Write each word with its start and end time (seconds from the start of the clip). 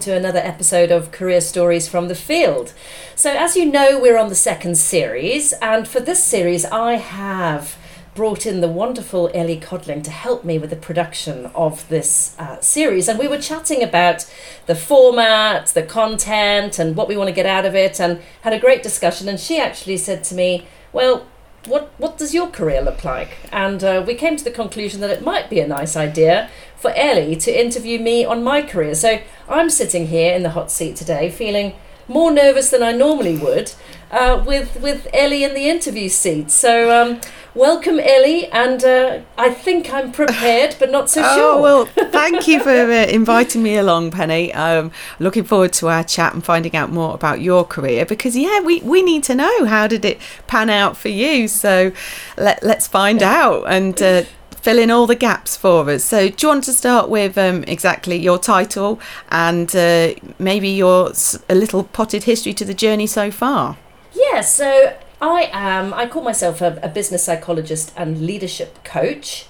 to 0.00 0.16
another 0.16 0.38
episode 0.38 0.90
of 0.90 1.12
Career 1.12 1.42
Stories 1.42 1.86
from 1.86 2.08
the 2.08 2.14
Field. 2.14 2.72
So, 3.14 3.30
as 3.36 3.54
you 3.54 3.66
know, 3.66 4.00
we're 4.00 4.16
on 4.16 4.30
the 4.30 4.34
second 4.34 4.76
series, 4.76 5.52
and 5.60 5.86
for 5.86 6.00
this 6.00 6.24
series, 6.24 6.64
I 6.64 6.94
have 6.94 7.76
brought 8.14 8.46
in 8.46 8.62
the 8.62 8.68
wonderful 8.68 9.30
Ellie 9.34 9.60
Codling 9.60 10.00
to 10.02 10.10
help 10.10 10.42
me 10.42 10.58
with 10.58 10.70
the 10.70 10.76
production 10.76 11.46
of 11.54 11.86
this 11.88 12.34
uh, 12.38 12.58
series. 12.60 13.08
And 13.08 13.18
we 13.18 13.28
were 13.28 13.38
chatting 13.38 13.82
about 13.82 14.30
the 14.64 14.74
format, 14.74 15.66
the 15.66 15.82
content, 15.82 16.78
and 16.78 16.96
what 16.96 17.06
we 17.06 17.16
want 17.16 17.28
to 17.28 17.34
get 17.34 17.44
out 17.44 17.66
of 17.66 17.74
it, 17.74 18.00
and 18.00 18.22
had 18.40 18.54
a 18.54 18.58
great 18.58 18.82
discussion. 18.82 19.28
And 19.28 19.38
she 19.38 19.58
actually 19.58 19.98
said 19.98 20.24
to 20.24 20.34
me, 20.34 20.66
Well, 20.94 21.26
what 21.66 21.90
what 21.98 22.16
does 22.16 22.32
your 22.32 22.48
career 22.48 22.80
look 22.80 23.04
like? 23.04 23.36
And 23.52 23.84
uh, 23.84 24.02
we 24.06 24.14
came 24.14 24.36
to 24.36 24.44
the 24.44 24.50
conclusion 24.50 25.02
that 25.02 25.10
it 25.10 25.22
might 25.22 25.50
be 25.50 25.60
a 25.60 25.68
nice 25.68 25.94
idea 25.94 26.48
for 26.80 26.90
Ellie 26.92 27.36
to 27.36 27.60
interview 27.60 28.00
me 28.00 28.24
on 28.24 28.42
my 28.42 28.62
career. 28.62 28.94
So 28.94 29.20
I'm 29.48 29.68
sitting 29.68 30.08
here 30.08 30.34
in 30.34 30.42
the 30.42 30.50
hot 30.50 30.70
seat 30.70 30.96
today, 30.96 31.30
feeling 31.30 31.74
more 32.08 32.32
nervous 32.32 32.70
than 32.70 32.82
I 32.82 32.92
normally 32.92 33.38
would, 33.38 33.72
uh, 34.10 34.42
with 34.44 34.80
with 34.80 35.06
Ellie 35.12 35.44
in 35.44 35.54
the 35.54 35.68
interview 35.68 36.08
seat. 36.08 36.50
So 36.50 36.90
um, 36.90 37.20
welcome, 37.54 38.00
Ellie, 38.00 38.46
and 38.48 38.82
uh, 38.82 39.20
I 39.38 39.50
think 39.50 39.92
I'm 39.92 40.10
prepared, 40.10 40.76
but 40.78 40.90
not 40.90 41.08
so 41.08 41.22
oh, 41.24 41.36
sure. 41.36 41.62
well, 41.62 41.86
thank 42.10 42.48
you 42.48 42.62
for 42.62 42.70
uh, 42.70 43.06
inviting 43.06 43.62
me 43.62 43.76
along, 43.76 44.10
Penny. 44.10 44.52
Um, 44.54 44.90
looking 45.18 45.44
forward 45.44 45.72
to 45.74 45.88
our 45.88 46.02
chat 46.02 46.34
and 46.34 46.44
finding 46.44 46.74
out 46.74 46.90
more 46.90 47.14
about 47.14 47.40
your 47.40 47.64
career 47.64 48.04
because 48.04 48.36
yeah, 48.36 48.60
we, 48.60 48.80
we 48.80 49.02
need 49.02 49.22
to 49.24 49.34
know 49.34 49.66
how 49.66 49.86
did 49.86 50.04
it 50.04 50.18
pan 50.46 50.70
out 50.70 50.96
for 50.96 51.08
you. 51.08 51.46
So 51.46 51.92
let 52.36 52.62
let's 52.62 52.88
find 52.88 53.22
out 53.22 53.64
and. 53.68 54.26
Fill 54.62 54.78
in 54.78 54.90
all 54.90 55.06
the 55.06 55.14
gaps 55.14 55.56
for 55.56 55.88
us. 55.88 56.04
So, 56.04 56.28
do 56.28 56.34
you 56.38 56.48
want 56.48 56.64
to 56.64 56.72
start 56.72 57.08
with 57.08 57.38
um, 57.38 57.64
exactly 57.64 58.16
your 58.16 58.38
title 58.38 59.00
and 59.30 59.74
uh, 59.74 60.14
maybe 60.38 60.68
your 60.68 61.12
a 61.48 61.54
little 61.54 61.84
potted 61.84 62.24
history 62.24 62.52
to 62.54 62.64
the 62.64 62.74
journey 62.74 63.06
so 63.06 63.30
far? 63.30 63.78
Yeah, 64.12 64.42
so 64.42 64.96
I 65.20 65.48
am, 65.52 65.94
I 65.94 66.06
call 66.06 66.22
myself 66.22 66.60
a, 66.60 66.78
a 66.82 66.88
business 66.88 67.24
psychologist 67.24 67.92
and 67.96 68.26
leadership 68.26 68.84
coach. 68.84 69.46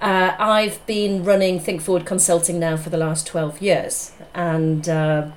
Uh, 0.00 0.34
I've 0.38 0.84
been 0.86 1.24
running 1.24 1.58
Think 1.58 1.80
Forward 1.80 2.06
Consulting 2.06 2.58
now 2.58 2.76
for 2.76 2.90
the 2.90 2.96
last 2.96 3.26
12 3.26 3.60
years. 3.60 4.12
And 4.34 4.88
uh, 4.88 5.30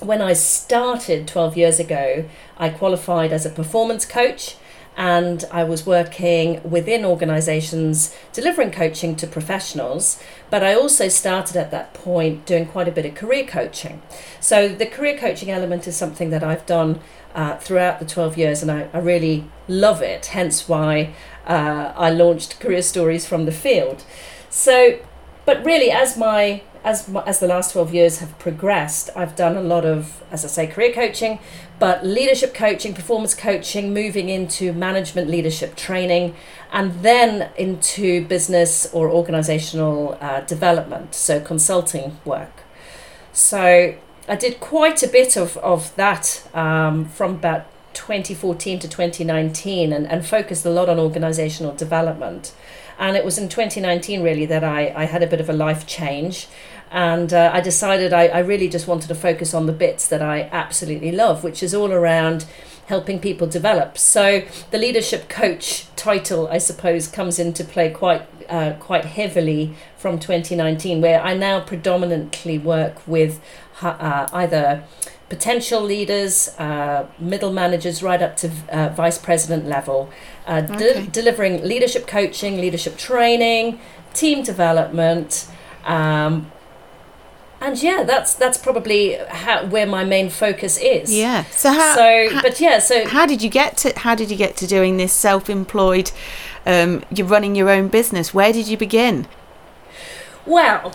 when 0.00 0.22
I 0.22 0.32
started 0.32 1.26
12 1.26 1.56
years 1.56 1.80
ago, 1.80 2.24
I 2.56 2.70
qualified 2.70 3.32
as 3.32 3.44
a 3.44 3.50
performance 3.50 4.04
coach 4.04 4.56
and 4.98 5.44
I 5.52 5.62
was 5.62 5.86
working 5.86 6.60
within 6.68 7.04
organizations 7.04 8.12
delivering 8.32 8.72
coaching 8.72 9.14
to 9.16 9.28
professionals. 9.28 10.20
But 10.50 10.64
I 10.64 10.74
also 10.74 11.08
started 11.08 11.56
at 11.56 11.70
that 11.70 11.94
point 11.94 12.44
doing 12.44 12.66
quite 12.66 12.88
a 12.88 12.90
bit 12.90 13.06
of 13.06 13.14
career 13.14 13.46
coaching. 13.46 14.02
So 14.40 14.68
the 14.68 14.86
career 14.86 15.16
coaching 15.16 15.52
element 15.52 15.86
is 15.86 15.96
something 15.96 16.30
that 16.30 16.42
I've 16.42 16.66
done 16.66 16.98
uh, 17.32 17.58
throughout 17.58 18.00
the 18.00 18.06
12 18.06 18.36
years, 18.36 18.60
and 18.60 18.72
I, 18.72 18.88
I 18.92 18.98
really 18.98 19.44
love 19.68 20.02
it, 20.02 20.26
hence 20.26 20.68
why 20.68 21.14
uh, 21.46 21.92
I 21.94 22.10
launched 22.10 22.58
Career 22.58 22.82
Stories 22.82 23.24
from 23.24 23.44
the 23.44 23.52
Field. 23.52 24.02
So, 24.50 24.98
but 25.44 25.64
really, 25.64 25.92
as 25.92 26.16
my 26.16 26.62
as 26.88 27.06
as 27.26 27.38
the 27.38 27.46
last 27.46 27.72
12 27.72 27.92
years 27.92 28.18
have 28.20 28.38
progressed, 28.38 29.10
I've 29.14 29.36
done 29.36 29.56
a 29.58 29.60
lot 29.60 29.84
of, 29.84 30.22
as 30.30 30.42
I 30.42 30.48
say, 30.48 30.66
career 30.66 30.90
coaching, 30.90 31.38
but 31.78 32.04
leadership 32.04 32.54
coaching, 32.54 32.94
performance 32.94 33.34
coaching, 33.34 33.92
moving 33.92 34.30
into 34.30 34.72
management 34.72 35.28
leadership 35.28 35.76
training, 35.76 36.34
and 36.72 37.02
then 37.02 37.50
into 37.58 38.26
business 38.26 38.88
or 38.94 39.10
organizational 39.10 40.16
uh, 40.22 40.40
development, 40.40 41.14
so 41.14 41.40
consulting 41.40 42.16
work. 42.24 42.62
So 43.34 43.94
I 44.26 44.36
did 44.36 44.58
quite 44.58 45.02
a 45.02 45.08
bit 45.08 45.36
of, 45.36 45.58
of 45.58 45.94
that 45.96 46.48
um, 46.54 47.04
from 47.04 47.32
about 47.34 47.66
2014 47.92 48.78
to 48.78 48.88
2019 48.88 49.92
and, 49.92 50.06
and 50.06 50.24
focused 50.24 50.64
a 50.64 50.70
lot 50.70 50.88
on 50.88 50.98
organizational 50.98 51.74
development. 51.74 52.54
And 52.98 53.16
it 53.16 53.24
was 53.24 53.38
in 53.38 53.48
2019 53.48 54.22
really 54.22 54.46
that 54.46 54.64
I, 54.64 54.92
I 54.94 55.04
had 55.04 55.22
a 55.22 55.26
bit 55.26 55.40
of 55.40 55.48
a 55.48 55.52
life 55.52 55.86
change. 55.86 56.48
And 56.90 57.32
uh, 57.32 57.50
I 57.52 57.60
decided 57.60 58.12
I, 58.12 58.28
I 58.28 58.38
really 58.38 58.68
just 58.68 58.86
wanted 58.86 59.08
to 59.08 59.14
focus 59.14 59.54
on 59.54 59.66
the 59.66 59.72
bits 59.72 60.08
that 60.08 60.22
I 60.22 60.48
absolutely 60.52 61.12
love, 61.12 61.44
which 61.44 61.62
is 61.62 61.74
all 61.74 61.92
around 61.92 62.46
helping 62.86 63.18
people 63.18 63.46
develop. 63.46 63.98
So 63.98 64.44
the 64.70 64.78
leadership 64.78 65.28
coach 65.28 65.94
title, 65.94 66.48
I 66.48 66.58
suppose, 66.58 67.06
comes 67.06 67.38
into 67.38 67.62
play 67.62 67.90
quite 67.90 68.22
uh, 68.48 68.72
quite 68.80 69.04
heavily 69.04 69.74
from 69.98 70.18
2019, 70.18 71.02
where 71.02 71.20
I 71.20 71.34
now 71.34 71.60
predominantly 71.60 72.58
work 72.58 73.06
with 73.06 73.40
uh, 73.82 74.26
either 74.32 74.84
potential 75.28 75.82
leaders, 75.82 76.48
uh, 76.58 77.06
middle 77.18 77.52
managers, 77.52 78.02
right 78.02 78.22
up 78.22 78.36
to 78.38 78.50
uh, 78.70 78.88
vice 78.88 79.18
president 79.18 79.66
level, 79.66 80.10
uh, 80.46 80.62
de- 80.62 81.06
delivering 81.08 81.62
leadership 81.62 82.06
coaching, 82.06 82.56
leadership 82.58 82.96
training, 82.96 83.78
team 84.14 84.42
development. 84.42 85.46
Um, 85.84 86.50
and 87.60 87.82
yeah, 87.82 88.04
that's 88.04 88.34
that's 88.34 88.58
probably 88.58 89.14
how, 89.28 89.66
where 89.66 89.86
my 89.86 90.04
main 90.04 90.30
focus 90.30 90.78
is. 90.78 91.12
Yeah. 91.12 91.44
So 91.44 91.72
how? 91.72 91.94
So, 91.96 92.34
how, 92.34 92.42
but 92.42 92.60
yeah. 92.60 92.78
So 92.78 93.06
how 93.06 93.26
did 93.26 93.42
you 93.42 93.50
get 93.50 93.76
to 93.78 93.98
how 93.98 94.14
did 94.14 94.30
you 94.30 94.36
get 94.36 94.56
to 94.58 94.66
doing 94.66 94.96
this 94.96 95.12
self-employed? 95.12 96.12
Um, 96.66 97.02
you're 97.10 97.26
running 97.26 97.54
your 97.54 97.70
own 97.70 97.88
business. 97.88 98.32
Where 98.32 98.52
did 98.52 98.68
you 98.68 98.76
begin? 98.76 99.26
Well, 100.46 100.94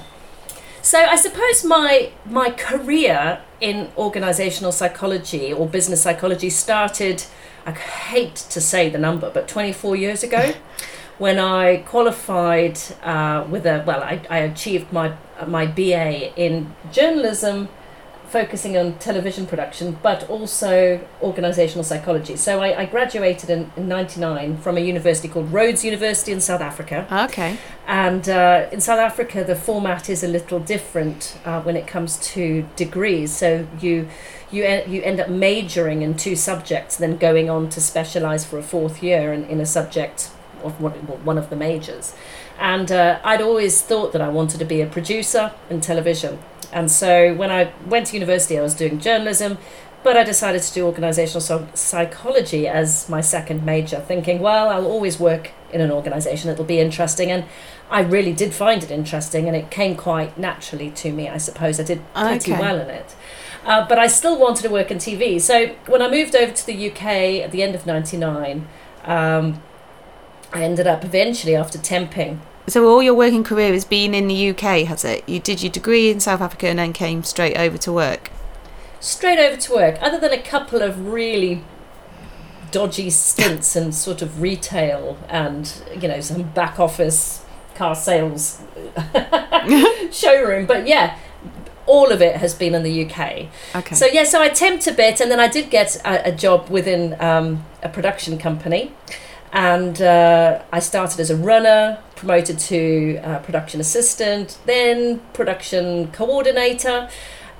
so 0.81 0.99
I 0.99 1.15
suppose 1.15 1.63
my 1.63 2.11
my 2.25 2.49
career 2.51 3.41
in 3.61 3.89
organizational 3.97 4.71
psychology 4.71 5.53
or 5.53 5.67
business 5.67 6.01
psychology 6.01 6.49
started 6.49 7.23
I 7.65 7.71
hate 7.71 8.35
to 8.35 8.59
say 8.59 8.89
the 8.89 8.97
number 8.97 9.29
but 9.29 9.47
24 9.47 9.95
years 9.95 10.23
ago 10.23 10.53
when 11.17 11.39
I 11.39 11.77
qualified 11.77 12.77
uh, 13.01 13.45
with 13.49 13.65
a 13.65 13.83
well 13.87 14.03
I, 14.03 14.21
I 14.29 14.39
achieved 14.39 14.91
my 14.91 15.13
my 15.49 15.65
BA 15.65 16.35
in 16.35 16.73
journalism 16.91 17.69
focusing 18.33 18.75
on 18.75 18.97
television 18.97 19.45
production, 19.45 19.95
but 20.01 20.27
also 20.27 20.99
organizational 21.21 21.83
psychology. 21.83 22.35
So 22.35 22.61
I, 22.61 22.81
I 22.81 22.85
graduated 22.87 23.51
in, 23.51 23.71
in 23.77 23.87
99 23.87 24.57
from 24.57 24.75
a 24.75 24.79
university 24.79 25.27
called 25.27 25.53
Rhodes 25.53 25.85
University 25.85 26.31
in 26.31 26.41
South 26.41 26.59
Africa. 26.59 27.07
Okay. 27.29 27.57
And 27.85 28.27
uh, 28.27 28.69
in 28.71 28.81
South 28.81 28.97
Africa, 28.97 29.43
the 29.43 29.55
format 29.55 30.09
is 30.09 30.23
a 30.23 30.27
little 30.27 30.59
different 30.59 31.37
uh, 31.45 31.61
when 31.61 31.75
it 31.75 31.85
comes 31.85 32.17
to 32.33 32.67
degrees. 32.75 33.31
So 33.31 33.67
you 33.79 34.09
you 34.51 34.63
you 34.87 35.03
end 35.03 35.19
up 35.19 35.29
majoring 35.29 36.01
in 36.01 36.15
two 36.15 36.35
subjects, 36.35 36.97
then 36.97 37.17
going 37.17 37.51
on 37.51 37.69
to 37.69 37.79
specialize 37.79 38.43
for 38.45 38.57
a 38.57 38.63
fourth 38.63 39.03
year 39.03 39.31
in, 39.31 39.43
in 39.45 39.59
a 39.59 39.65
subject 39.65 40.31
of 40.63 40.81
one, 40.81 40.93
one 41.23 41.37
of 41.37 41.51
the 41.51 41.55
majors. 41.55 42.15
And 42.63 42.93
uh, 42.93 43.19
I'd 43.25 43.41
always 43.41 43.81
thought 43.81 44.13
that 44.13 44.21
I 44.21 44.29
wanted 44.29 44.57
to 44.59 44.65
be 44.65 44.79
a 44.79 44.87
producer 44.87 45.51
in 45.69 45.81
television. 45.81 46.39
And 46.71 46.89
so 46.89 47.35
when 47.35 47.51
I 47.51 47.73
went 47.85 48.07
to 48.07 48.13
university, 48.13 48.57
I 48.57 48.61
was 48.61 48.73
doing 48.73 49.01
journalism, 49.01 49.57
but 50.01 50.15
I 50.15 50.23
decided 50.23 50.61
to 50.61 50.73
do 50.73 50.85
organizational 50.85 51.67
psychology 51.75 52.65
as 52.65 53.09
my 53.09 53.19
second 53.19 53.65
major, 53.65 53.99
thinking, 53.99 54.39
well, 54.39 54.69
I'll 54.69 54.85
always 54.85 55.19
work 55.19 55.51
in 55.73 55.81
an 55.81 55.91
organization, 55.91 56.49
it'll 56.49 56.63
be 56.63 56.79
interesting. 56.79 57.29
And 57.29 57.43
I 57.91 57.99
really 57.99 58.31
did 58.31 58.53
find 58.53 58.81
it 58.81 58.91
interesting, 58.91 59.45
and 59.47 59.57
it 59.57 59.69
came 59.69 59.97
quite 59.97 60.37
naturally 60.37 60.89
to 60.91 61.11
me, 61.11 61.27
I 61.27 61.39
suppose. 61.39 61.81
I 61.81 61.83
did 61.83 62.01
pretty 62.13 62.53
okay. 62.53 62.61
well 62.61 62.79
in 62.79 62.89
it. 62.89 63.13
Uh, 63.65 63.85
but 63.85 63.99
I 63.99 64.07
still 64.07 64.39
wanted 64.39 64.63
to 64.63 64.69
work 64.69 64.89
in 64.89 64.99
TV. 64.99 65.41
So 65.41 65.75
when 65.87 66.01
I 66.01 66.09
moved 66.09 66.33
over 66.33 66.53
to 66.53 66.65
the 66.65 66.89
UK 66.89 67.43
at 67.43 67.51
the 67.51 67.61
end 67.61 67.75
of 67.75 67.85
99, 67.85 68.69
um, 69.03 69.61
I 70.53 70.63
ended 70.63 70.87
up 70.87 71.03
eventually 71.03 71.57
after 71.57 71.77
temping 71.77 72.39
so 72.67 72.87
all 72.87 73.03
your 73.03 73.13
working 73.13 73.43
career 73.43 73.73
has 73.73 73.85
been 73.85 74.13
in 74.13 74.27
the 74.27 74.49
UK, 74.49 74.85
has 74.85 75.03
it? 75.03 75.27
You 75.27 75.39
did 75.39 75.61
your 75.61 75.71
degree 75.71 76.09
in 76.09 76.19
South 76.19 76.41
Africa 76.41 76.67
and 76.67 76.79
then 76.79 76.93
came 76.93 77.23
straight 77.23 77.57
over 77.57 77.77
to 77.79 77.91
work. 77.91 78.31
Straight 78.99 79.39
over 79.39 79.57
to 79.57 79.73
work, 79.73 79.97
other 80.01 80.19
than 80.19 80.31
a 80.31 80.41
couple 80.41 80.81
of 80.81 81.07
really 81.07 81.63
dodgy 82.71 83.09
stints 83.09 83.75
and 83.75 83.93
sort 83.93 84.21
of 84.23 84.41
retail 84.41 85.15
and 85.29 85.83
you 86.01 86.07
know 86.07 86.19
some 86.19 86.41
back 86.41 86.79
office 86.79 87.45
car 87.75 87.95
sales 87.95 88.61
showroom. 90.11 90.65
But 90.65 90.87
yeah, 90.87 91.19
all 91.85 92.11
of 92.11 92.21
it 92.21 92.37
has 92.37 92.53
been 92.53 92.73
in 92.73 92.83
the 92.83 93.05
UK. 93.05 93.47
Okay. 93.75 93.95
So 93.95 94.05
yeah, 94.05 94.23
so 94.23 94.41
I 94.41 94.49
temped 94.49 94.91
a 94.91 94.95
bit, 94.95 95.19
and 95.19 95.29
then 95.29 95.39
I 95.39 95.47
did 95.47 95.69
get 95.69 95.95
a, 96.05 96.29
a 96.29 96.31
job 96.31 96.69
within 96.69 97.19
um, 97.21 97.65
a 97.81 97.89
production 97.89 98.37
company, 98.37 98.93
and 99.53 100.01
uh, 100.01 100.63
I 100.71 100.79
started 100.79 101.19
as 101.19 101.29
a 101.29 101.37
runner, 101.37 101.99
promoted 102.15 102.57
to 102.57 103.19
uh, 103.23 103.39
production 103.39 103.79
assistant, 103.79 104.57
then 104.65 105.19
production 105.33 106.11
coordinator, 106.11 107.07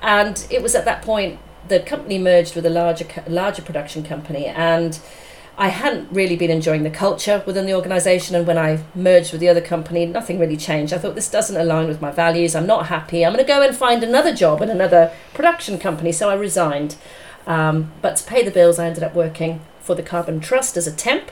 and 0.02 0.44
it 0.50 0.60
was 0.60 0.74
at 0.74 0.84
that 0.84 1.02
point 1.02 1.38
the 1.68 1.80
company 1.80 2.18
merged 2.18 2.56
with 2.56 2.66
a 2.66 2.70
larger 2.70 3.06
larger 3.28 3.62
production 3.62 4.02
company, 4.02 4.46
and 4.46 4.98
I 5.56 5.68
hadn't 5.68 6.10
really 6.10 6.34
been 6.34 6.50
enjoying 6.50 6.82
the 6.82 6.90
culture 6.90 7.44
within 7.46 7.64
the 7.64 7.74
organisation, 7.74 8.34
and 8.34 8.44
when 8.44 8.58
I 8.58 8.82
merged 8.96 9.30
with 9.30 9.40
the 9.40 9.48
other 9.48 9.60
company, 9.60 10.04
nothing 10.04 10.40
really 10.40 10.56
changed. 10.56 10.92
I 10.92 10.98
thought 10.98 11.14
this 11.14 11.30
doesn't 11.30 11.56
align 11.56 11.86
with 11.86 12.00
my 12.00 12.10
values. 12.10 12.56
I'm 12.56 12.66
not 12.66 12.86
happy. 12.86 13.24
I'm 13.24 13.32
going 13.32 13.44
to 13.44 13.48
go 13.48 13.62
and 13.62 13.76
find 13.76 14.02
another 14.02 14.34
job 14.34 14.62
in 14.62 14.68
another 14.68 15.12
production 15.32 15.78
company. 15.78 16.10
So 16.10 16.28
I 16.28 16.34
resigned. 16.34 16.96
Um, 17.46 17.92
but 18.02 18.16
to 18.16 18.24
pay 18.24 18.42
the 18.42 18.50
bills, 18.50 18.80
I 18.80 18.86
ended 18.86 19.04
up 19.04 19.14
working 19.14 19.60
for 19.80 19.94
the 19.94 20.02
Carbon 20.02 20.40
Trust 20.40 20.76
as 20.76 20.88
a 20.88 20.92
temp. 20.92 21.30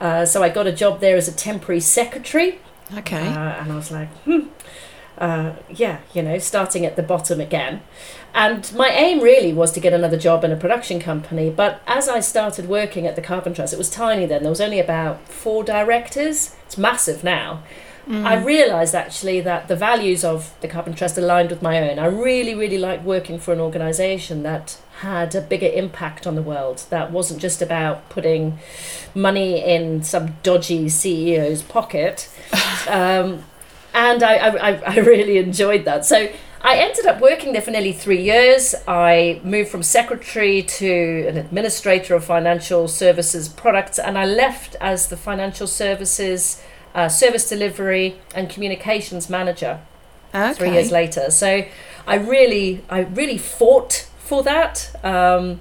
Uh, 0.00 0.24
so 0.24 0.42
I 0.42 0.48
got 0.48 0.66
a 0.66 0.72
job 0.72 1.00
there 1.00 1.16
as 1.16 1.28
a 1.28 1.32
temporary 1.32 1.80
secretary. 1.80 2.60
Okay. 2.96 3.26
Uh, 3.26 3.60
and 3.60 3.72
I 3.72 3.76
was 3.76 3.90
like, 3.90 4.08
hmm, 4.18 4.48
uh, 5.18 5.52
yeah, 5.68 6.00
you 6.14 6.22
know, 6.22 6.38
starting 6.38 6.86
at 6.86 6.96
the 6.96 7.02
bottom 7.02 7.40
again. 7.40 7.82
And 8.34 8.72
my 8.74 8.88
aim 8.88 9.20
really 9.20 9.52
was 9.52 9.72
to 9.72 9.80
get 9.80 9.92
another 9.92 10.16
job 10.16 10.44
in 10.44 10.52
a 10.52 10.56
production 10.56 11.00
company. 11.00 11.50
But 11.50 11.82
as 11.86 12.08
I 12.08 12.20
started 12.20 12.68
working 12.68 13.06
at 13.06 13.16
the 13.16 13.22
Carbon 13.22 13.54
Trust, 13.54 13.72
it 13.72 13.78
was 13.78 13.90
tiny 13.90 14.26
then. 14.26 14.42
There 14.42 14.50
was 14.50 14.60
only 14.60 14.78
about 14.78 15.26
four 15.28 15.64
directors. 15.64 16.54
It's 16.66 16.78
massive 16.78 17.24
now. 17.24 17.62
Mm. 18.06 18.24
I 18.24 18.42
realised 18.42 18.94
actually 18.94 19.40
that 19.42 19.68
the 19.68 19.76
values 19.76 20.24
of 20.24 20.54
the 20.60 20.68
Carbon 20.68 20.94
Trust 20.94 21.18
aligned 21.18 21.50
with 21.50 21.62
my 21.62 21.90
own. 21.90 21.98
I 21.98 22.06
really, 22.06 22.54
really 22.54 22.78
liked 22.78 23.04
working 23.04 23.38
for 23.38 23.52
an 23.52 23.60
organisation 23.60 24.42
that 24.44 24.78
had 25.00 25.34
a 25.34 25.40
bigger 25.40 25.68
impact 25.68 26.26
on 26.26 26.34
the 26.34 26.42
world. 26.42 26.84
That 26.90 27.12
wasn't 27.12 27.40
just 27.40 27.62
about 27.62 28.08
putting 28.08 28.58
money 29.14 29.62
in 29.64 30.02
some 30.02 30.36
dodgy 30.42 30.86
CEO's 30.86 31.62
pocket. 31.62 32.28
Um, 32.88 33.44
and 33.92 34.22
I, 34.22 34.36
I, 34.36 34.70
I 34.72 34.96
really 35.00 35.36
enjoyed 35.36 35.84
that. 35.84 36.06
So 36.06 36.30
I 36.62 36.76
ended 36.78 37.04
up 37.04 37.20
working 37.20 37.52
there 37.52 37.60
for 37.60 37.70
nearly 37.70 37.92
three 37.92 38.22
years. 38.22 38.74
I 38.86 39.42
moved 39.44 39.68
from 39.68 39.82
secretary 39.82 40.62
to 40.62 41.26
an 41.28 41.36
administrator 41.36 42.14
of 42.14 42.24
financial 42.24 42.88
services 42.88 43.48
products, 43.48 43.98
and 43.98 44.16
I 44.16 44.24
left 44.24 44.74
as 44.80 45.08
the 45.08 45.18
financial 45.18 45.66
services 45.66 46.62
uh, 46.94 47.08
service 47.08 47.48
delivery 47.48 48.18
and 48.34 48.48
communications 48.48 49.28
manager. 49.28 49.80
Okay. 50.34 50.54
Three 50.54 50.70
years 50.72 50.90
later, 50.90 51.30
so 51.30 51.64
I 52.06 52.14
really, 52.14 52.82
I 52.88 53.00
really 53.00 53.38
fought 53.38 54.07
for 54.28 54.42
that. 54.42 54.94
Um, 55.02 55.60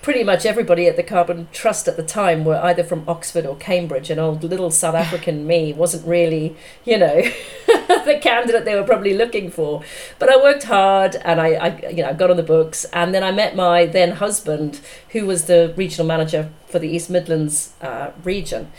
pretty 0.00 0.22
much 0.22 0.46
everybody 0.46 0.86
at 0.86 0.94
the 0.94 1.02
Carbon 1.02 1.48
Trust 1.50 1.88
at 1.88 1.96
the 1.96 2.02
time 2.04 2.44
were 2.44 2.60
either 2.62 2.84
from 2.84 3.02
Oxford 3.08 3.44
or 3.44 3.56
Cambridge, 3.56 4.08
and 4.08 4.20
old 4.20 4.44
little 4.44 4.70
South 4.70 4.94
African 4.94 5.44
me 5.52 5.72
wasn't 5.72 6.06
really, 6.06 6.56
you 6.84 6.96
know, 6.96 7.22
the 7.66 8.16
candidate 8.22 8.64
they 8.64 8.76
were 8.76 8.84
probably 8.84 9.14
looking 9.14 9.50
for. 9.50 9.82
But 10.20 10.28
I 10.28 10.36
worked 10.36 10.62
hard, 10.62 11.16
and 11.16 11.40
I, 11.40 11.54
I, 11.54 11.88
you 11.88 12.04
know, 12.04 12.14
got 12.14 12.30
on 12.30 12.36
the 12.36 12.44
books, 12.44 12.84
and 12.92 13.12
then 13.12 13.24
I 13.24 13.32
met 13.32 13.56
my 13.56 13.86
then 13.86 14.12
husband, 14.12 14.80
who 15.08 15.26
was 15.26 15.46
the 15.46 15.74
regional 15.76 16.06
manager 16.06 16.50
for 16.68 16.78
the 16.78 16.88
East 16.88 17.10
Midlands 17.10 17.74
uh, 17.82 18.12
region, 18.22 18.70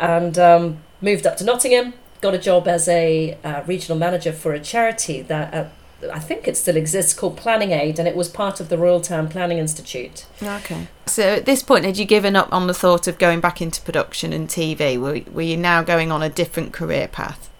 and 0.00 0.36
um, 0.36 0.78
moved 1.00 1.24
up 1.24 1.36
to 1.36 1.44
Nottingham. 1.44 1.94
Got 2.20 2.34
a 2.34 2.38
job 2.38 2.66
as 2.66 2.88
a 2.88 3.38
uh, 3.44 3.62
regional 3.68 3.98
manager 3.98 4.32
for 4.32 4.52
a 4.52 4.60
charity 4.60 5.22
that 5.22 5.54
uh, 5.54 5.68
I 6.10 6.18
think 6.18 6.48
it 6.48 6.56
still 6.56 6.76
exists 6.76 7.14
called 7.14 7.36
Planning 7.36 7.72
Aid, 7.72 7.98
and 7.98 8.08
it 8.08 8.16
was 8.16 8.28
part 8.28 8.60
of 8.60 8.68
the 8.68 8.78
Royal 8.78 9.00
Town 9.00 9.28
Planning 9.28 9.58
Institute. 9.58 10.26
Okay. 10.42 10.88
So 11.06 11.22
at 11.34 11.44
this 11.44 11.62
point, 11.62 11.84
had 11.84 11.98
you 11.98 12.04
given 12.04 12.36
up 12.36 12.52
on 12.52 12.66
the 12.66 12.74
thought 12.74 13.06
of 13.06 13.18
going 13.18 13.40
back 13.40 13.60
into 13.60 13.80
production 13.82 14.32
and 14.32 14.48
TV? 14.48 14.98
Were, 14.98 15.20
were 15.32 15.42
you 15.42 15.56
now 15.56 15.82
going 15.82 16.10
on 16.10 16.22
a 16.22 16.28
different 16.28 16.72
career 16.72 17.08
path? 17.08 17.50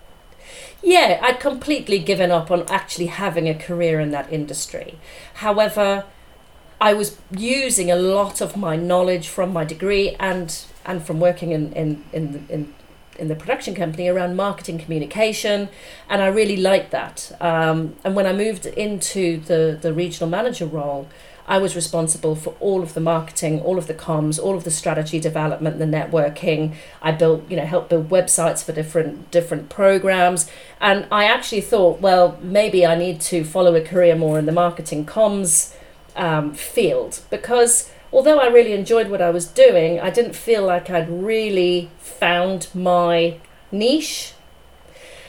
Yeah, 0.83 1.21
I'd 1.23 1.39
completely 1.39 2.01
given 2.01 2.31
up 2.31 2.51
on 2.51 2.65
actually 2.69 3.07
having 3.07 3.49
a 3.49 3.55
career 3.55 4.01
in 4.01 4.11
that 4.11 4.33
industry. 4.33 4.99
However, 5.35 6.05
I 6.81 6.95
was 6.95 7.17
using 7.31 7.93
a 7.93 7.97
lot 7.97 8.41
of 8.41 8.57
my 8.57 8.75
knowledge 8.75 9.29
from 9.29 9.53
my 9.53 9.65
degree 9.65 10.17
and 10.19 10.65
and 10.85 11.01
from 11.05 11.21
working 11.21 11.53
in 11.53 11.73
in 11.75 12.05
in, 12.13 12.47
in 12.49 12.75
in 13.19 13.29
the 13.29 13.35
production 13.35 13.75
company 13.75 14.09
around 14.09 14.37
marketing 14.37 14.79
communication, 14.79 15.69
and 16.09 16.23
I 16.23 16.29
really 16.29 16.57
liked 16.57 16.91
that. 16.91 17.37
Um, 17.41 17.97
and 18.05 18.15
when 18.15 18.27
I 18.27 18.33
moved 18.33 18.67
into 18.67 19.41
the 19.41 19.79
the 19.81 19.93
regional 19.93 20.29
manager 20.29 20.67
role, 20.67 21.09
I 21.47 21.59
was 21.59 21.75
responsible 21.75 22.37
for 22.37 22.55
all 22.61 22.83
of 22.83 22.95
the 22.95 23.01
marketing, 23.01 23.61
all 23.61 23.77
of 23.77 23.87
the 23.87 23.95
comms, 23.95 24.39
all 24.39 24.57
of 24.57 24.65
the 24.65 24.71
strategy 24.71 25.19
development, 25.19 25.79
the 25.79 25.85
networking. 25.85 26.75
I 27.01 27.13
built, 27.13 27.51
you 27.51 27.57
know, 27.57 27.67
helped 27.67 27.91
build 27.91 28.09
websites 28.09 28.65
for 28.65 28.73
different 28.73 29.31
different 29.31 29.69
programs, 29.69 30.51
and 30.81 31.07
I 31.11 31.25
actually 31.25 31.63
thought, 31.63 32.01
well, 32.01 32.39
maybe 32.41 32.87
I 32.87 32.95
need 32.95 33.21
to 33.23 33.45
follow 33.45 33.75
a 33.75 33.81
career 33.81 34.15
more 34.17 34.39
in 34.39 34.47
the 34.47 34.53
marketing 34.53 35.05
comms 35.05 35.75
um, 36.17 36.55
field 36.55 37.21
because 37.31 37.91
although 38.13 38.39
I 38.39 38.49
really 38.49 38.73
enjoyed 38.73 39.09
what 39.09 39.23
I 39.23 39.31
was 39.31 39.47
doing, 39.47 39.99
I 40.01 40.11
didn't 40.11 40.35
feel 40.35 40.65
like 40.65 40.91
I'd 40.91 41.09
really 41.09 41.91
found 41.99 42.69
my 42.75 43.39
niche. 43.71 44.35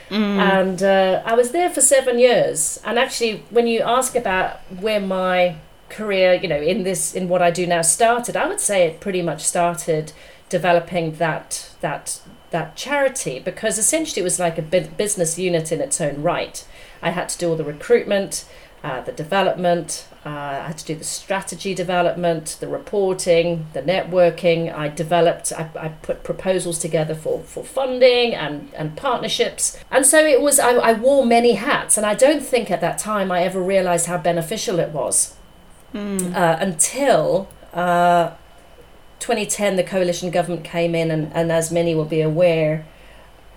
Mm. 0.10 0.38
And 0.38 0.84
uh, 0.84 1.24
I 1.26 1.34
was 1.34 1.52
there 1.52 1.70
for 1.70 1.82
seven 1.82 2.20
years. 2.20 2.80
And 2.86 3.00
actually, 3.00 3.44
when 3.50 3.68
you 3.68 3.82
ask 3.82 4.16
about 4.16 4.58
where 4.80 5.00
my 5.00 5.56
career, 5.90 6.34
you 6.34 6.48
know, 6.48 6.62
in 6.62 6.84
this, 6.84 7.14
in 7.16 7.30
what 7.30 7.42
I 7.42 7.52
do 7.52 7.66
now 7.66 7.82
started, 7.82 8.36
I 8.36 8.48
would 8.48 8.60
say 8.60 8.86
it 8.86 9.00
pretty 9.00 9.22
much 9.22 9.44
started 9.44 10.12
developing 10.50 11.16
that 11.16 11.72
that 11.82 12.20
that 12.52 12.76
charity 12.76 13.40
because 13.40 13.80
essentially 13.80 14.22
it 14.22 14.24
was 14.24 14.40
like 14.40 14.60
a 14.60 14.62
business 14.62 15.40
unit 15.40 15.72
in 15.72 15.82
its 15.82 16.00
own 16.00 16.22
right. 16.22 16.64
I 17.02 17.10
had 17.10 17.28
to 17.30 17.38
do 17.40 17.50
all 17.50 17.56
the 17.56 17.64
recruitment, 17.64 18.46
uh, 18.84 19.02
the 19.02 19.12
development. 19.12 20.08
Uh, 20.26 20.30
I 20.30 20.68
had 20.68 20.78
to 20.80 20.86
do 20.86 20.96
the 20.96 21.04
strategy 21.04 21.74
development, 21.74 22.58
the 22.60 22.68
reporting, 22.68 23.68
the 23.74 23.82
networking. 23.82 24.74
I 24.74 24.90
developed, 24.90 25.52
I, 25.54 25.70
I 25.80 25.88
put 25.90 26.24
proposals 26.24 26.80
together 26.80 27.16
for, 27.16 27.42
for 27.44 27.64
funding 27.64 28.34
and, 28.34 28.72
and 28.74 28.96
partnerships. 28.96 29.78
And 29.90 30.06
so 30.06 30.26
it 30.26 30.42
was, 30.42 30.60
I, 30.60 30.74
I 30.74 30.94
wore 30.94 31.26
many 31.26 31.54
hats. 31.54 31.98
And 31.98 32.06
I 32.06 32.14
don't 32.14 32.44
think 32.44 32.70
at 32.70 32.82
that 32.82 32.98
time 32.98 33.32
I 33.32 33.44
ever 33.44 33.62
realized 33.62 34.08
how 34.08 34.18
beneficial 34.18 34.80
it 34.80 34.90
was 34.90 35.36
mm. 35.94 36.34
uh, 36.34 36.58
until 36.60 37.48
uh, 37.74 38.32
2010, 39.20 39.78
the 39.78 39.84
coalition 39.84 40.32
government 40.32 40.64
came 40.64 40.94
in, 40.96 41.10
and, 41.10 41.32
and 41.34 41.52
as 41.52 41.72
many 41.72 41.96
will 41.96 42.06
be 42.06 42.22
aware, 42.22 42.86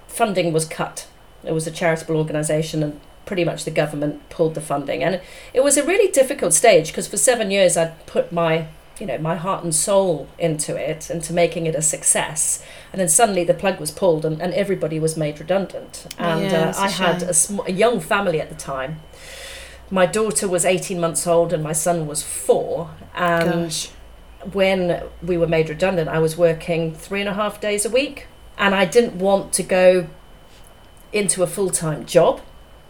funding 0.06 0.52
was 0.52 0.64
cut. 0.64 1.08
It 1.42 1.52
was 1.52 1.66
a 1.66 1.70
charitable 1.70 2.16
organisation, 2.16 2.82
and 2.82 3.00
pretty 3.26 3.44
much 3.44 3.64
the 3.64 3.70
government 3.70 4.26
pulled 4.30 4.54
the 4.54 4.60
funding. 4.60 5.02
And 5.02 5.20
it 5.52 5.62
was 5.62 5.76
a 5.76 5.84
really 5.84 6.10
difficult 6.10 6.54
stage 6.54 6.88
because 6.88 7.08
for 7.08 7.18
seven 7.18 7.50
years 7.50 7.76
I'd 7.76 8.06
put 8.06 8.32
my 8.32 8.68
you 8.98 9.04
know 9.04 9.18
my 9.18 9.34
heart 9.34 9.62
and 9.62 9.74
soul 9.74 10.26
into 10.38 10.74
it 10.74 11.10
into 11.10 11.34
making 11.34 11.66
it 11.66 11.74
a 11.74 11.82
success. 11.82 12.64
And 12.92 13.00
then 13.00 13.08
suddenly 13.08 13.44
the 13.44 13.52
plug 13.52 13.78
was 13.78 13.90
pulled 13.90 14.24
and, 14.24 14.40
and 14.40 14.54
everybody 14.54 14.98
was 14.98 15.16
made 15.16 15.38
redundant. 15.38 16.06
And 16.16 16.42
yeah, 16.42 16.70
uh, 16.70 16.80
i 16.80 16.88
had 16.88 17.22
a, 17.22 17.34
sm- 17.34 17.60
a 17.66 17.72
young 17.72 18.00
family 18.00 18.40
at 18.40 18.48
the 18.48 18.54
time. 18.54 19.00
My 19.90 20.06
daughter 20.06 20.48
was 20.48 20.64
18 20.64 20.98
months 20.98 21.26
old 21.26 21.52
and 21.52 21.62
my 21.62 21.72
son 21.72 22.06
was 22.06 22.22
four. 22.22 22.90
And 23.14 23.64
Gosh. 23.64 23.90
when 24.52 25.02
we 25.22 25.36
were 25.36 25.46
made 25.46 25.68
redundant 25.68 26.08
i 26.08 26.18
was 26.18 26.36
working 26.36 26.94
three 26.94 27.20
and 27.20 27.28
a 27.28 27.34
half 27.34 27.60
days 27.60 27.84
a 27.84 27.90
week. 27.90 28.28
And 28.56 28.74
i 28.74 28.84
didn't 28.84 29.18
want 29.18 29.52
to 29.54 29.62
go 29.62 30.08
into 31.12 31.42
a 31.42 31.46
full-time 31.46 32.06
job 32.06 32.40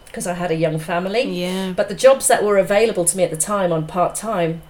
because 0.07 0.27
I 0.27 0.33
had 0.33 0.51
a 0.51 0.55
young 0.55 0.79
family. 0.79 1.23
Yeah. 1.23 1.73
But 1.75 1.89
the 1.89 1.95
jobs 1.95 2.27
that 2.27 2.43
were 2.43 2.57
available 2.57 3.05
to 3.05 3.17
me 3.17 3.23
at 3.23 3.31
the 3.31 3.37
time 3.37 3.71
on 3.71 3.87
part 3.87 4.15
time 4.15 4.61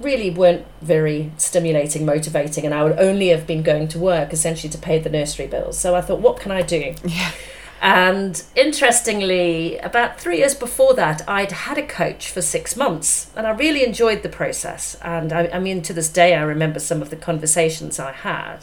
really 0.00 0.30
weren't 0.30 0.66
very 0.82 1.32
stimulating, 1.36 2.04
motivating, 2.04 2.64
and 2.64 2.74
I 2.74 2.82
would 2.84 2.98
only 2.98 3.28
have 3.28 3.46
been 3.46 3.62
going 3.62 3.88
to 3.88 3.98
work 3.98 4.32
essentially 4.32 4.70
to 4.70 4.78
pay 4.78 4.98
the 4.98 5.08
nursery 5.08 5.46
bills. 5.46 5.78
So 5.78 5.94
I 5.94 6.00
thought, 6.00 6.20
what 6.20 6.40
can 6.40 6.52
I 6.52 6.62
do? 6.62 6.94
Yeah. 7.04 7.32
And 7.82 8.42
interestingly, 8.54 9.76
about 9.78 10.18
three 10.18 10.38
years 10.38 10.54
before 10.54 10.94
that, 10.94 11.22
I'd 11.28 11.52
had 11.52 11.76
a 11.76 11.86
coach 11.86 12.30
for 12.30 12.40
six 12.40 12.74
months, 12.74 13.30
and 13.36 13.46
I 13.46 13.50
really 13.50 13.84
enjoyed 13.84 14.22
the 14.22 14.30
process. 14.30 14.96
And 15.02 15.30
I, 15.30 15.48
I 15.48 15.58
mean, 15.58 15.82
to 15.82 15.92
this 15.92 16.08
day, 16.08 16.34
I 16.34 16.42
remember 16.42 16.80
some 16.80 17.02
of 17.02 17.10
the 17.10 17.16
conversations 17.16 17.98
I 17.98 18.12
had. 18.12 18.60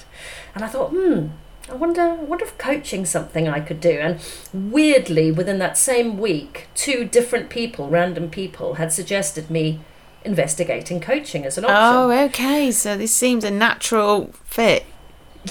And 0.56 0.64
I 0.64 0.68
thought, 0.68 0.90
hmm, 0.90 1.28
I 1.70 1.76
wonder, 1.76 2.02
I 2.02 2.16
wonder 2.16 2.46
if 2.46 2.58
coaching 2.58 3.06
something 3.06 3.48
I 3.48 3.60
could 3.60 3.80
do. 3.80 3.92
And 3.92 4.20
weirdly, 4.54 5.32
within 5.32 5.60
that 5.60 5.78
same 5.78 6.18
week, 6.18 6.68
two 6.76 7.06
different 7.06 7.50
people, 7.50 7.90
random 7.90 8.30
people, 8.30 8.76
had 8.76 8.92
suggested 8.92 9.50
me 9.50 9.80
investigating 10.26 11.00
coaching 11.00 11.46
as 11.46 11.58
an 11.58 11.66
option. 11.66 11.78
Oh, 11.78 12.12
okay. 12.26 12.72
So 12.72 12.98
this 12.98 13.16
seems 13.16 13.44
a 13.44 13.52
natural 13.52 14.34
fit. 14.44 14.86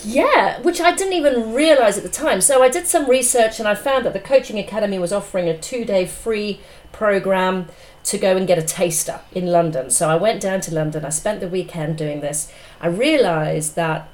Yeah, 0.02 0.61
which 0.62 0.81
I 0.81 0.95
didn't 0.95 1.12
even 1.12 1.52
realize 1.52 1.99
at 1.99 2.02
the 2.02 2.09
time. 2.09 2.40
So 2.40 2.62
I 2.62 2.69
did 2.69 2.87
some 2.87 3.09
research 3.09 3.59
and 3.59 3.69
I 3.69 3.75
found 3.75 4.07
that 4.07 4.14
the 4.14 4.21
Coaching 4.21 4.59
Academy 4.59 4.99
was 4.99 5.12
offering 5.12 5.49
a 5.49 5.59
two 5.59 5.85
day 5.85 6.07
free 6.07 6.61
program 6.92 7.69
to 8.04 8.19
go 8.19 8.37
and 8.37 8.47
get 8.47 8.59
a 8.59 8.62
taster 8.62 9.21
in 9.33 9.47
London. 9.47 9.90
So 9.90 10.09
I 10.09 10.16
went 10.16 10.40
down 10.40 10.61
to 10.62 10.75
London. 10.75 11.04
I 11.04 11.11
spent 11.11 11.40
the 11.40 11.49
weekend 11.49 11.99
doing 11.99 12.21
this. 12.21 12.50
I 12.81 12.88
realized 12.88 13.76
that 13.76 14.09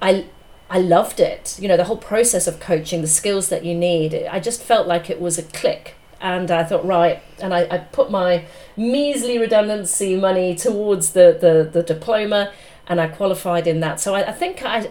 I 0.00 0.26
I 0.72 0.78
loved 0.78 1.20
it. 1.20 1.58
You 1.60 1.68
know, 1.68 1.76
the 1.76 1.84
whole 1.84 1.98
process 1.98 2.46
of 2.46 2.58
coaching, 2.58 3.02
the 3.02 3.06
skills 3.06 3.48
that 3.50 3.62
you 3.62 3.74
need. 3.74 4.14
I 4.14 4.40
just 4.40 4.62
felt 4.62 4.88
like 4.88 5.10
it 5.10 5.20
was 5.20 5.38
a 5.38 5.42
click. 5.42 5.94
And 6.18 6.50
I 6.50 6.64
thought, 6.64 6.84
right, 6.84 7.20
and 7.40 7.52
I, 7.52 7.66
I 7.70 7.78
put 7.78 8.10
my 8.10 8.46
measly 8.76 9.38
redundancy 9.38 10.16
money 10.16 10.54
towards 10.54 11.10
the, 11.10 11.36
the, 11.38 11.68
the 11.70 11.82
diploma. 11.82 12.52
and 12.86 13.00
I 13.00 13.08
qualified 13.08 13.66
in 13.66 13.80
that. 13.80 14.00
So 14.00 14.14
I, 14.14 14.28
I 14.28 14.32
think 14.32 14.64
I, 14.64 14.90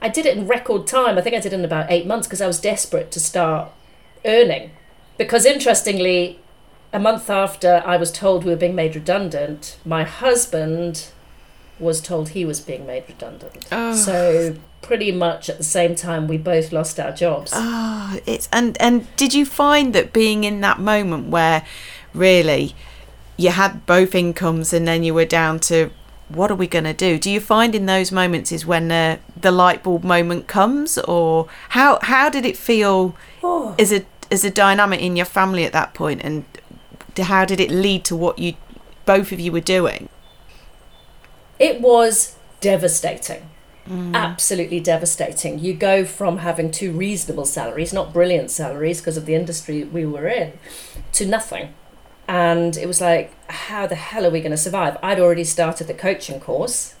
I 0.00 0.08
did 0.08 0.26
it 0.26 0.36
in 0.36 0.46
record 0.46 0.86
time. 0.86 1.18
I 1.18 1.20
think 1.20 1.34
I 1.34 1.40
did 1.40 1.52
it 1.52 1.58
in 1.58 1.64
about 1.64 1.90
eight 1.90 2.06
months 2.06 2.26
because 2.26 2.40
I 2.40 2.46
was 2.46 2.60
desperate 2.60 3.10
to 3.12 3.20
start 3.20 3.70
earning. 4.24 4.70
Because 5.16 5.44
interestingly, 5.44 6.40
a 6.92 6.98
month 6.98 7.28
after 7.28 7.82
I 7.84 7.96
was 7.96 8.10
told 8.12 8.44
we 8.44 8.50
were 8.50 8.56
being 8.56 8.74
made 8.74 8.94
redundant, 8.94 9.78
my 9.84 10.04
husband 10.04 11.08
was 11.78 12.00
told 12.00 12.30
he 12.30 12.44
was 12.44 12.60
being 12.60 12.86
made 12.86 13.04
redundant. 13.08 13.66
Oh. 13.70 13.94
So 13.94 14.56
pretty 14.82 15.12
much 15.12 15.50
at 15.50 15.58
the 15.58 15.64
same 15.64 15.94
time 15.94 16.26
we 16.28 16.38
both 16.38 16.72
lost 16.72 16.98
our 16.98 17.12
jobs. 17.12 17.52
Oh, 17.54 18.18
it's 18.26 18.48
and 18.52 18.76
and 18.80 19.06
did 19.16 19.34
you 19.34 19.44
find 19.44 19.94
that 19.94 20.12
being 20.12 20.44
in 20.44 20.60
that 20.62 20.78
moment 20.78 21.28
where 21.28 21.64
really 22.14 22.74
you 23.36 23.50
had 23.50 23.86
both 23.86 24.14
incomes 24.14 24.72
and 24.72 24.86
then 24.88 25.02
you 25.02 25.14
were 25.14 25.24
down 25.24 25.60
to 25.60 25.90
what 26.28 26.50
are 26.50 26.54
we 26.54 26.66
going 26.66 26.84
to 26.84 26.92
do? 26.92 27.18
Do 27.18 27.30
you 27.30 27.40
find 27.40 27.74
in 27.74 27.86
those 27.86 28.12
moments 28.12 28.52
is 28.52 28.66
when 28.66 28.88
the 28.88 29.18
the 29.40 29.50
light 29.50 29.82
bulb 29.82 30.04
moment 30.04 30.46
comes, 30.46 30.98
or 30.98 31.48
how 31.70 31.98
how 32.02 32.28
did 32.28 32.44
it 32.44 32.56
feel 32.56 33.14
Oh. 33.42 33.74
as 33.78 33.92
a 33.92 34.04
as 34.30 34.44
a 34.44 34.50
dynamic 34.50 35.00
in 35.00 35.16
your 35.16 35.26
family 35.26 35.64
at 35.64 35.72
that 35.72 35.94
point, 35.94 36.20
and 36.22 36.44
how 37.16 37.44
did 37.44 37.60
it 37.60 37.70
lead 37.70 38.04
to 38.04 38.16
what 38.16 38.38
you 38.38 38.54
both 39.06 39.32
of 39.32 39.40
you 39.40 39.50
were 39.52 39.60
doing? 39.60 40.08
It 41.58 41.80
was 41.80 42.36
devastating. 42.60 43.48
Mm. 43.88 44.14
Absolutely 44.14 44.80
devastating. 44.80 45.58
You 45.58 45.72
go 45.72 46.04
from 46.04 46.38
having 46.38 46.70
two 46.70 46.92
reasonable 46.92 47.46
salaries, 47.46 47.92
not 47.92 48.12
brilliant 48.12 48.50
salaries 48.50 49.00
because 49.00 49.16
of 49.16 49.24
the 49.24 49.34
industry 49.34 49.84
we 49.84 50.04
were 50.04 50.28
in, 50.28 50.52
to 51.12 51.26
nothing. 51.26 51.74
And 52.26 52.76
it 52.76 52.86
was 52.86 53.00
like, 53.00 53.32
how 53.50 53.86
the 53.86 53.94
hell 53.94 54.26
are 54.26 54.30
we 54.30 54.40
going 54.40 54.50
to 54.50 54.58
survive? 54.58 54.98
I'd 55.02 55.18
already 55.18 55.44
started 55.44 55.86
the 55.86 55.94
coaching 55.94 56.38
course. 56.38 56.94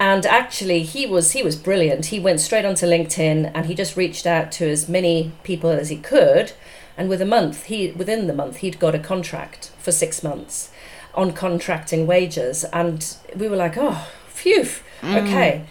And 0.00 0.26
actually 0.26 0.82
he 0.82 1.06
was 1.06 1.30
he 1.30 1.44
was 1.44 1.54
brilliant. 1.54 2.06
He 2.06 2.18
went 2.18 2.40
straight 2.40 2.64
onto 2.64 2.86
LinkedIn 2.86 3.52
and 3.54 3.66
he 3.66 3.74
just 3.74 3.96
reached 3.96 4.26
out 4.26 4.50
to 4.52 4.68
as 4.68 4.88
many 4.88 5.30
people 5.44 5.70
as 5.70 5.90
he 5.90 5.96
could. 5.96 6.52
And 6.96 7.08
with 7.08 7.22
a 7.22 7.26
month, 7.26 7.66
he 7.66 7.92
within 7.92 8.26
the 8.26 8.34
month 8.34 8.56
he'd 8.56 8.80
got 8.80 8.96
a 8.96 8.98
contract 8.98 9.70
for 9.78 9.92
six 9.92 10.24
months 10.24 10.72
on 11.14 11.32
contracting 11.32 12.08
wages. 12.08 12.64
And 12.72 13.14
we 13.36 13.46
were 13.46 13.56
like, 13.56 13.76
oh, 13.76 14.08
phew, 14.32 14.66
okay. 15.04 15.64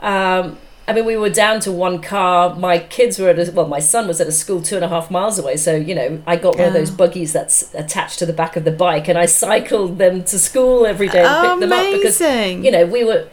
Um, 0.00 0.58
I 0.88 0.92
mean, 0.92 1.04
we 1.04 1.16
were 1.16 1.30
down 1.30 1.58
to 1.60 1.72
one 1.72 2.00
car. 2.00 2.54
My 2.54 2.78
kids 2.78 3.18
were 3.18 3.28
at 3.28 3.38
a, 3.48 3.50
well, 3.50 3.66
my 3.66 3.80
son 3.80 4.06
was 4.06 4.20
at 4.20 4.28
a 4.28 4.32
school 4.32 4.62
two 4.62 4.76
and 4.76 4.84
a 4.84 4.88
half 4.88 5.10
miles 5.10 5.36
away. 5.36 5.56
So, 5.56 5.74
you 5.74 5.96
know, 5.96 6.22
I 6.28 6.36
got 6.36 6.56
one 6.56 6.68
of 6.68 6.74
those 6.74 6.92
buggies 6.92 7.32
that's 7.32 7.74
attached 7.74 8.20
to 8.20 8.26
the 8.26 8.32
back 8.32 8.54
of 8.54 8.64
the 8.64 8.70
bike 8.70 9.08
and 9.08 9.18
I 9.18 9.26
cycled 9.26 9.98
them 9.98 10.22
to 10.24 10.38
school 10.38 10.86
every 10.86 11.08
day 11.08 11.24
and 11.24 11.28
Oh, 11.28 11.48
picked 11.48 11.60
them 11.60 11.72
up 11.72 11.92
because, 11.92 12.20
you 12.64 12.70
know, 12.70 12.86
we 12.86 13.02
were, 13.02 13.28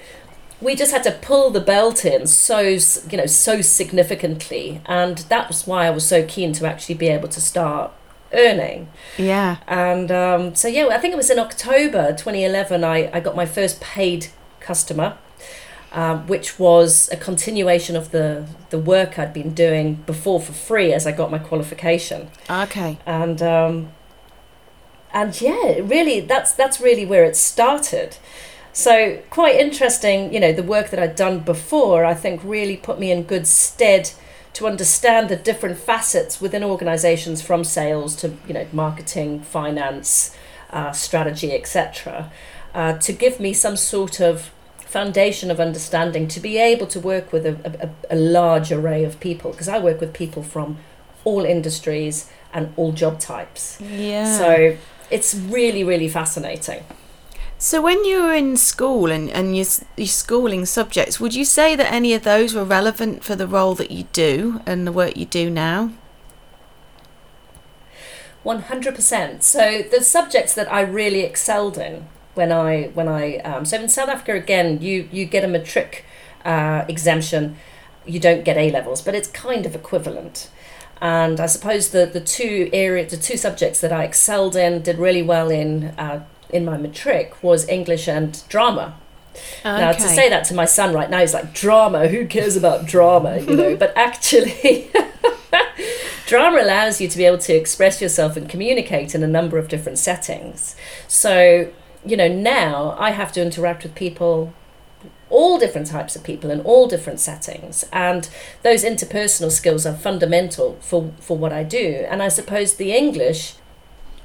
we 0.61 0.73
just 0.75 0.91
had 0.91 1.03
to 1.03 1.11
pull 1.11 1.51
the 1.51 1.59
belt 1.59 2.05
in 2.05 2.25
so, 2.25 2.59
you 2.59 3.17
know, 3.17 3.27
so 3.27 3.61
significantly. 3.61 4.81
And 4.87 5.19
that 5.29 5.47
was 5.47 5.67
why 5.67 5.85
I 5.85 5.91
was 5.91 6.07
so 6.07 6.25
keen 6.25 6.53
to 6.53 6.65
actually 6.65 6.95
be 6.95 7.07
able 7.09 7.27
to 7.29 7.41
start 7.41 7.91
earning. 8.33 8.87
Yeah. 9.15 9.57
And 9.67 10.11
um, 10.11 10.55
so, 10.55 10.67
yeah, 10.67 10.87
I 10.87 10.97
think 10.97 11.13
it 11.13 11.17
was 11.17 11.29
in 11.29 11.37
October 11.37 12.13
2011, 12.13 12.83
I, 12.83 13.11
I 13.13 13.19
got 13.19 13.35
my 13.35 13.45
first 13.45 13.79
paid 13.79 14.29
customer, 14.63 15.17
um, 15.91 16.25
which 16.27 16.57
was 16.57 17.09
a 17.11 17.17
continuation 17.17 17.95
of 17.95 18.11
the, 18.11 18.47
the 18.71 18.79
work 18.79 19.19
I'd 19.19 19.33
been 19.33 19.53
doing 19.53 19.95
before 20.05 20.39
for 20.39 20.53
free 20.53 20.91
as 20.93 21.05
I 21.05 21.11
got 21.11 21.29
my 21.29 21.39
qualification. 21.39 22.29
Okay. 22.49 22.97
And 23.05 23.41
um, 23.41 23.91
and 25.13 25.39
yeah, 25.39 25.79
really, 25.81 26.19
that's 26.21 26.53
that's 26.53 26.81
really 26.81 27.05
where 27.05 27.23
it 27.23 27.35
started. 27.35 28.17
So 28.73 29.21
quite 29.29 29.55
interesting, 29.55 30.33
you 30.33 30.39
know, 30.39 30.51
the 30.51 30.63
work 30.63 30.89
that 30.89 30.99
I'd 30.99 31.15
done 31.15 31.41
before, 31.41 32.03
I 32.03 32.15
think 32.15 32.41
really 32.43 32.75
put 32.75 32.99
me 32.99 33.11
in 33.11 33.21
good 33.21 33.45
stead 33.45 34.09
to 34.53 34.65
understand 34.65 35.29
the 35.29 35.35
different 35.35 35.77
facets 35.77 36.41
within 36.41 36.63
organizations 36.63 37.41
from 37.41 37.63
sales 37.63 38.15
to, 38.17 38.35
you 38.47 38.53
know, 38.53 38.65
marketing, 38.73 39.41
finance, 39.41 40.35
uh, 40.71 40.91
strategy, 40.91 41.53
etc. 41.53 42.31
Uh, 42.73 42.97
to 42.97 43.13
give 43.13 43.39
me 43.39 43.53
some 43.53 43.77
sort 43.77 44.19
of 44.19 44.51
foundation 44.93 45.49
of 45.49 45.59
understanding 45.59 46.27
to 46.27 46.39
be 46.39 46.59
able 46.59 46.85
to 46.85 46.99
work 46.99 47.33
with 47.33 47.47
a, 47.47 47.55
a, 48.11 48.15
a 48.15 48.15
large 48.15 48.71
array 48.71 49.03
of 49.03 49.19
people 49.19 49.49
because 49.49 49.67
I 49.67 49.79
work 49.79 49.99
with 49.99 50.13
people 50.13 50.43
from 50.43 50.77
all 51.23 51.43
industries 51.43 52.29
and 52.53 52.71
all 52.75 52.91
job 52.91 53.19
types. 53.19 53.81
Yeah. 53.81 54.37
So 54.37 54.77
it's 55.09 55.33
really, 55.33 55.83
really 55.83 56.07
fascinating. 56.07 56.83
So 57.57 57.81
when 57.81 58.05
you 58.05 58.21
were 58.21 58.35
in 58.35 58.55
school 58.55 59.09
and, 59.09 59.31
and 59.31 59.57
your, 59.57 59.65
your 59.97 60.05
schooling 60.05 60.67
subjects, 60.67 61.19
would 61.19 61.33
you 61.33 61.43
say 61.43 61.75
that 61.75 61.91
any 61.91 62.13
of 62.13 62.21
those 62.23 62.53
were 62.53 62.63
relevant 62.63 63.23
for 63.23 63.35
the 63.35 63.47
role 63.47 63.73
that 63.75 63.89
you 63.89 64.03
do 64.13 64.61
and 64.67 64.85
the 64.85 64.91
work 64.91 65.17
you 65.17 65.25
do 65.25 65.49
now? 65.49 65.91
100%. 68.45 69.41
So 69.41 69.81
the 69.81 70.01
subjects 70.01 70.53
that 70.53 70.71
I 70.71 70.81
really 70.81 71.21
excelled 71.21 71.79
in 71.79 72.05
when 72.35 72.51
I 72.51 72.91
when 72.93 73.07
I 73.07 73.37
um, 73.39 73.65
so 73.65 73.79
in 73.79 73.89
South 73.89 74.09
Africa 74.09 74.33
again 74.33 74.81
you 74.81 75.07
you 75.11 75.25
get 75.25 75.43
a 75.43 75.47
matric 75.47 76.05
uh, 76.45 76.85
exemption, 76.87 77.57
you 78.05 78.19
don't 78.19 78.43
get 78.43 78.57
A 78.57 78.71
levels, 78.71 79.01
but 79.01 79.15
it's 79.15 79.29
kind 79.29 79.65
of 79.65 79.75
equivalent. 79.75 80.49
And 81.01 81.39
I 81.39 81.47
suppose 81.47 81.89
the 81.89 82.05
the 82.05 82.21
two 82.21 82.69
area 82.71 83.07
the 83.07 83.17
two 83.17 83.37
subjects 83.37 83.81
that 83.81 83.91
I 83.91 84.03
excelled 84.03 84.55
in, 84.55 84.81
did 84.81 84.97
really 84.97 85.23
well 85.23 85.49
in 85.49 85.85
uh, 85.97 86.25
in 86.49 86.65
my 86.65 86.77
matric 86.77 87.41
was 87.43 87.67
English 87.67 88.07
and 88.07 88.41
drama. 88.47 88.95
Now 89.65 89.91
to 89.91 90.01
say 90.01 90.29
that 90.29 90.45
to 90.45 90.53
my 90.53 90.65
son 90.65 90.93
right 90.93 91.09
now, 91.09 91.19
he's 91.19 91.33
like 91.33 91.53
drama. 91.53 92.07
Who 92.07 92.27
cares 92.27 92.55
about 92.55 92.85
drama? 92.85 93.39
You 93.39 93.55
know, 93.55 93.75
but 93.83 93.91
actually, 93.95 94.91
drama 96.27 96.61
allows 96.61 97.01
you 97.01 97.07
to 97.07 97.17
be 97.17 97.25
able 97.25 97.39
to 97.39 97.53
express 97.53 98.01
yourself 98.01 98.37
and 98.37 98.47
communicate 98.47 99.15
in 99.15 99.23
a 99.23 99.27
number 99.27 99.57
of 99.57 99.67
different 99.67 99.97
settings. 99.97 100.75
So 101.07 101.71
you 102.05 102.17
know 102.17 102.27
now 102.27 102.95
I 102.99 103.11
have 103.11 103.31
to 103.33 103.41
interact 103.41 103.83
with 103.83 103.95
people, 103.95 104.53
all 105.29 105.57
different 105.57 105.87
types 105.87 106.15
of 106.15 106.23
people 106.23 106.49
in 106.51 106.61
all 106.61 106.87
different 106.87 107.19
settings, 107.19 107.85
and 107.91 108.29
those 108.61 108.83
interpersonal 108.83 109.51
skills 109.51 109.85
are 109.85 109.95
fundamental 109.95 110.77
for 110.81 111.11
for 111.19 111.37
what 111.37 111.53
I 111.53 111.63
do. 111.63 112.05
And 112.09 112.21
I 112.21 112.27
suppose 112.27 112.75
the 112.75 112.93
English 112.93 113.55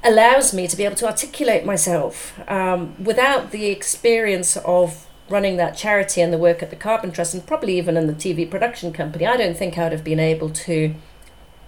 allows 0.03 0.53
me 0.53 0.67
to 0.67 0.77
be 0.77 0.85
able 0.85 0.95
to 0.95 1.07
articulate 1.07 1.65
myself 1.65 2.39
um, 2.49 2.95
without 3.03 3.51
the 3.51 3.67
experience 3.67 4.55
of 4.57 5.07
running 5.29 5.57
that 5.57 5.77
charity 5.77 6.21
and 6.21 6.33
the 6.33 6.37
work 6.37 6.63
at 6.63 6.69
the 6.69 6.75
Carbon 6.75 7.11
Trust 7.11 7.33
and 7.33 7.45
probably 7.45 7.77
even 7.77 7.97
in 7.97 8.07
the 8.07 8.13
TV 8.13 8.49
production 8.49 8.91
company. 8.91 9.25
I 9.25 9.37
don't 9.37 9.57
think 9.57 9.77
I 9.77 9.83
would 9.83 9.91
have 9.91 10.03
been 10.03 10.19
able 10.19 10.49
to 10.49 10.95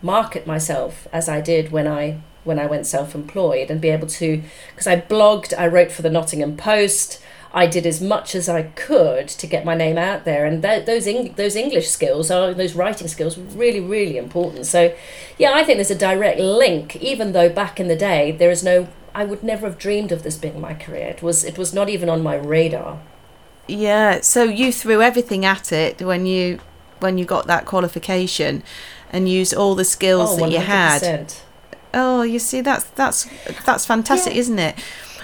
market 0.01 0.48
myself 0.48 1.08
as 1.13 1.30
I 1.30 1.41
did 1.41 1.72
when 1.72 1.88
I 1.88 2.22
when 2.43 2.60
I 2.60 2.65
went 2.65 2.88
self-employed 2.88 3.69
and 3.69 3.79
be 3.79 3.89
able 3.89 4.07
to 4.07 4.41
because 4.71 4.88
I 4.88 5.00
blogged, 5.00 5.57
I 5.57 5.67
wrote 5.67 5.91
for 5.91 6.01
the 6.01 6.10
Nottingham 6.10 6.57
Post. 6.57 7.21
I 7.53 7.67
did 7.67 7.86
as 7.86 8.01
much 8.01 8.33
as 8.33 8.48
I 8.48 8.63
could 8.63 9.27
to 9.27 9.45
get 9.45 9.65
my 9.65 9.75
name 9.75 9.98
out 9.98 10.24
there, 10.24 10.45
and 10.45 10.62
th- 10.62 10.86
those 10.86 11.05
Eng- 11.05 11.33
those 11.33 11.55
English 11.55 11.89
skills 11.89 12.31
are 12.31 12.53
those 12.53 12.75
writing 12.75 13.10
skills 13.10 13.38
really 13.38 13.81
really 13.81 14.17
important. 14.17 14.65
So, 14.65 14.95
yeah, 15.38 15.51
I 15.53 15.63
think 15.65 15.77
there's 15.77 15.91
a 15.91 15.95
direct 15.95 16.39
link. 16.39 16.95
Even 16.98 17.33
though 17.33 17.50
back 17.50 17.79
in 17.79 17.89
the 17.89 17.95
day 17.98 18.31
there 18.31 18.51
is 18.51 18.63
no, 18.63 18.88
I 19.13 19.25
would 19.25 19.43
never 19.43 19.67
have 19.67 19.77
dreamed 19.77 20.13
of 20.13 20.24
this 20.24 20.38
being 20.38 20.62
my 20.62 20.74
career. 20.74 21.07
It 21.07 21.21
was 21.21 21.43
it 21.43 21.57
was 21.57 21.74
not 21.74 21.89
even 21.89 22.07
on 22.07 22.24
my 22.24 22.36
radar. 22.36 23.01
Yeah. 23.67 24.21
So 24.21 24.43
you 24.43 24.71
threw 24.71 25.01
everything 25.01 25.43
at 25.43 25.74
it 25.74 26.01
when 26.01 26.25
you 26.25 26.60
when 27.00 27.17
you 27.17 27.25
got 27.25 27.48
that 27.48 27.65
qualification, 27.65 28.63
and 29.12 29.27
used 29.27 29.53
all 29.53 29.75
the 29.75 29.86
skills 29.86 30.31
oh, 30.31 30.38
that 30.38 30.51
you 30.51 30.60
had. 30.60 31.33
100%. 31.93 32.00
Oh, 32.00 32.21
you 32.24 32.39
see, 32.39 32.62
that's 32.62 32.86
that's 32.91 33.27
that's 33.65 33.86
fantastic, 33.86 34.33
Yeah. 34.33 34.39
isn't 34.39 34.60
it? 34.60 34.75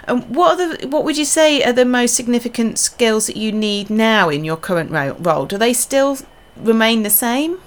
And 0.08 0.36
what 0.36 0.60
are 0.60 0.78
the 0.78 0.88
what 0.88 1.04
would 1.04 1.18
you 1.18 1.26
say 1.26 1.62
are 1.64 1.74
the 1.74 1.86
most 1.86 2.16
significant 2.16 2.80
skills 2.80 3.28
that 3.28 3.36
you 3.38 3.52
need 3.52 3.90
now 3.90 4.30
in 4.30 4.44
your 4.46 4.58
current 4.58 4.92
role? 5.20 5.46
Do 5.46 5.58
they 5.58 5.74
still 5.74 6.18
remain 6.56 7.04
the 7.04 7.10
same? 7.10 7.60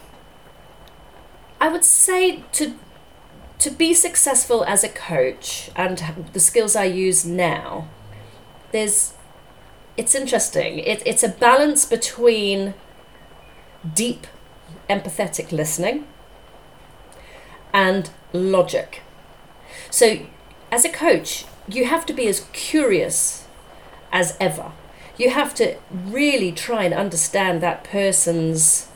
I 1.60 1.68
would 1.68 1.84
say 1.84 2.42
to 2.52 2.74
to 3.58 3.70
be 3.70 3.92
successful 3.92 4.64
as 4.64 4.82
a 4.82 4.88
coach 4.88 5.70
and 5.76 6.02
the 6.32 6.40
skills 6.40 6.74
I 6.74 6.84
use 6.84 7.26
now, 7.26 7.88
there's 8.72 9.12
it's 9.98 10.14
interesting. 10.14 10.78
It, 10.78 11.02
it's 11.04 11.22
a 11.22 11.28
balance 11.28 11.84
between 11.84 12.72
deep 13.94 14.26
empathetic 14.88 15.52
listening 15.52 16.06
and 17.72 18.10
logic. 18.32 19.02
So 19.90 20.26
as 20.70 20.84
a 20.84 20.88
coach, 20.88 21.44
you 21.68 21.84
have 21.86 22.06
to 22.06 22.12
be 22.12 22.26
as 22.26 22.46
curious 22.52 23.46
as 24.12 24.36
ever. 24.40 24.72
You 25.16 25.30
have 25.30 25.54
to 25.56 25.76
really 25.92 26.52
try 26.52 26.84
and 26.84 26.94
understand 26.94 27.60
that 27.60 27.84
person's 27.84 28.88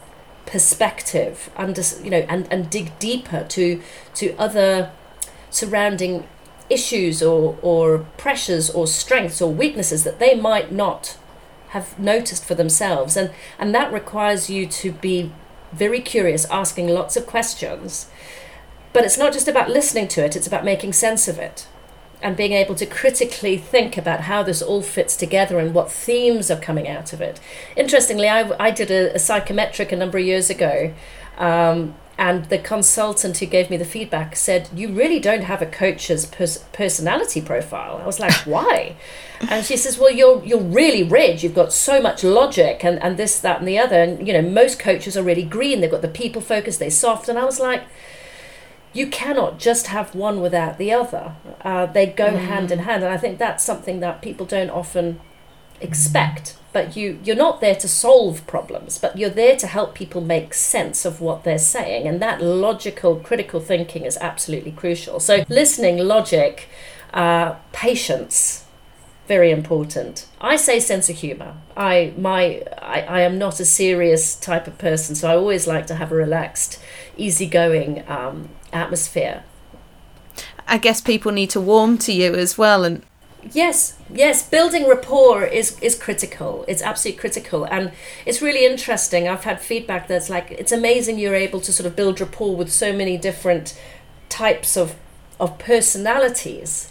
perspective 0.47 1.51
under 1.57 1.83
you 2.03 2.11
know 2.11 2.27
and 2.29 2.47
and 2.51 2.69
dig 2.69 2.99
deeper 2.99 3.45
to 3.49 3.81
to 4.15 4.35
other 4.39 4.91
surrounding 5.51 6.27
issues 6.69 7.23
or 7.23 7.59
or 7.63 8.01
pressures 8.19 8.69
or 8.71 8.87
strengths 8.87 9.41
or 9.41 9.51
weaknesses 9.51 10.05
that 10.05 10.19
they 10.19 10.35
might 10.35 10.71
not 10.71 11.17
have 11.69 11.99
noticed 11.99 12.45
for 12.45 12.55
themselves 12.55 13.17
and 13.17 13.31
and 13.59 13.75
that 13.75 13.93
requires 13.93 14.51
you 14.51 14.67
to 14.67 14.93
be 14.93 15.33
very 15.73 16.01
curious 16.01 16.45
asking 16.47 16.89
lots 16.89 17.17
of 17.17 17.27
questions 17.27 18.09
but 18.95 19.05
it's 19.05 19.19
not 19.19 19.35
just 19.35 19.49
about 19.49 19.69
listening 19.69 20.09
to 20.09 20.25
it 20.25 20.35
it's 20.35 20.47
about 20.47 20.65
making 20.65 20.95
sense 20.95 21.29
of 21.29 21.39
it 21.39 21.67
and 22.25 22.39
being 22.39 22.53
able 22.53 22.75
to 22.75 22.87
critically 22.87 23.59
think 23.59 23.99
about 23.99 24.23
how 24.23 24.43
this 24.43 24.63
all 24.63 24.81
fits 24.81 25.15
together 25.15 25.59
and 25.59 25.75
what 25.75 25.93
themes 25.93 26.51
are 26.51 26.59
coming 26.59 26.89
out 26.89 27.13
of 27.13 27.21
it. 27.21 27.39
Interestingly, 27.77 28.29
I, 28.31 28.51
I 28.59 28.71
did 28.71 28.91
a, 28.91 29.15
a 29.15 29.19
psychometric 29.19 29.93
a 29.93 29.97
number 29.97 30.17
of 30.17 30.25
years 30.25 30.49
ago, 30.49 30.95
um, 31.37 31.95
and 32.17 32.47
the 32.47 32.59
consultant 32.59 33.39
who 33.39 33.47
gave 33.47 33.69
me 33.69 33.77
the 33.77 33.85
feedback 33.85 34.37
said, 34.37 34.71
You 34.75 34.91
really 34.91 35.21
don't 35.21 35.43
have 35.43 35.61
a 35.61 35.67
coach's 35.67 36.25
pers- 36.25 36.65
personality 36.73 37.43
profile. 37.43 37.99
I 37.99 38.07
was 38.07 38.19
like, 38.19 38.33
Why? 38.47 38.97
and 39.51 39.67
she 39.67 39.77
says, 39.77 39.99
Well, 39.99 40.13
you're, 40.13 40.43
you're 40.45 40.61
really 40.61 41.03
rich. 41.03 41.43
You've 41.43 41.55
got 41.55 41.75
so 41.75 42.01
much 42.01 42.25
logic 42.25 42.85
and, 42.85 43.03
and 43.03 43.19
this, 43.19 43.39
that, 43.41 43.59
and 43.59 43.69
the 43.69 43.79
other. 43.79 44.01
And, 44.01 44.27
you 44.27 44.33
know, 44.33 44.43
most 44.43 44.79
coaches 44.79 45.17
are 45.17 45.23
really 45.23 45.43
green. 45.43 45.81
They've 45.81 45.91
got 45.91 46.03
the 46.03 46.09
people 46.09 46.41
focus, 46.41 46.79
they're 46.79 46.91
soft. 46.91 47.29
And 47.29 47.39
I 47.39 47.45
was 47.45 47.61
like, 47.61 47.83
you 48.95 49.09
cannot 49.09 49.59
just 49.59 49.89
have 49.89 50.15
one 50.15 50.41
without 50.41 50.79
the 50.79 50.93
other. 50.93 51.35
Uh, 51.63 51.85
they 51.85 52.07
go 52.07 52.31
mm. 52.31 52.39
hand 52.39 52.71
in 52.71 52.79
hand, 52.81 53.03
and 53.03 53.13
I 53.13 53.19
think 53.19 53.39
that's 53.39 53.63
something 53.63 54.01
that 54.01 54.23
people 54.23 54.47
don't 54.47 54.71
often 54.71 55.21
expect. 55.81 56.57
But 56.73 56.97
you 56.97 57.21
you're 57.23 57.37
not 57.37 57.61
there 57.61 57.75
to 57.77 57.89
solve 57.89 58.47
problems, 58.47 58.99
but 58.99 59.19
you're 59.19 59.31
there 59.31 59.57
to 59.57 59.67
help 59.67 59.95
people 59.95 60.21
make 60.21 60.55
sense 60.55 61.05
of 61.05 61.21
what 61.21 61.45
they're 61.45 61.59
saying, 61.59 62.07
and 62.07 62.23
that 62.23 62.41
logical, 62.41 63.17
critical 63.17 63.61
thinking 63.61 64.05
is 64.05 64.17
absolutely 64.21 64.73
crucial. 64.73 65.21
So 65.21 65.45
listening, 65.49 65.99
logic, 65.99 66.69
uh, 67.13 67.57
patience, 67.73 68.65
very 69.27 69.51
important. 69.51 70.27
I 70.41 70.57
say 70.57 70.81
sense 70.81 71.09
of 71.09 71.17
humor. 71.17 71.57
I 71.77 72.13
my 72.17 72.63
I, 72.81 73.01
I 73.03 73.21
am 73.21 73.39
not 73.39 73.61
a 73.61 73.65
serious 73.65 74.35
type 74.35 74.67
of 74.67 74.79
person, 74.79 75.15
so 75.15 75.31
I 75.31 75.37
always 75.37 75.67
like 75.67 75.87
to 75.89 75.95
have 75.95 76.13
a 76.13 76.17
relaxed, 76.17 76.81
easygoing 77.17 78.09
um, 78.09 78.51
atmosphere. 78.75 79.45
I 80.67 80.79
guess 80.79 81.01
people 81.01 81.33
need 81.33 81.51
to 81.51 81.61
warm 81.61 81.99
to 81.99 82.13
you 82.13 82.35
as 82.35 82.59
well 82.59 82.85
and 82.85 83.03
Yes, 83.53 83.99
yes, 84.13 84.49
building 84.49 84.89
rapport 84.89 85.45
is 85.45 85.79
is 85.81 85.97
critical. 85.97 86.65
It's 86.67 86.83
absolutely 86.83 87.21
critical 87.21 87.65
and 87.65 87.93
it's 88.25 88.41
really 88.41 88.65
interesting. 88.65 89.29
I've 89.29 89.45
had 89.45 89.61
feedback 89.61 90.09
that's 90.09 90.31
like 90.31 90.51
it's 90.51 90.73
amazing 90.73 91.19
you're 91.19 91.35
able 91.35 91.61
to 91.61 91.73
sort 91.73 91.87
of 91.87 91.95
build 91.95 92.21
rapport 92.21 92.57
with 92.57 92.73
so 92.73 92.93
many 92.93 93.19
different 93.19 93.79
types 94.31 94.77
of 94.77 94.97
of 95.39 95.59
personalities. 95.59 96.91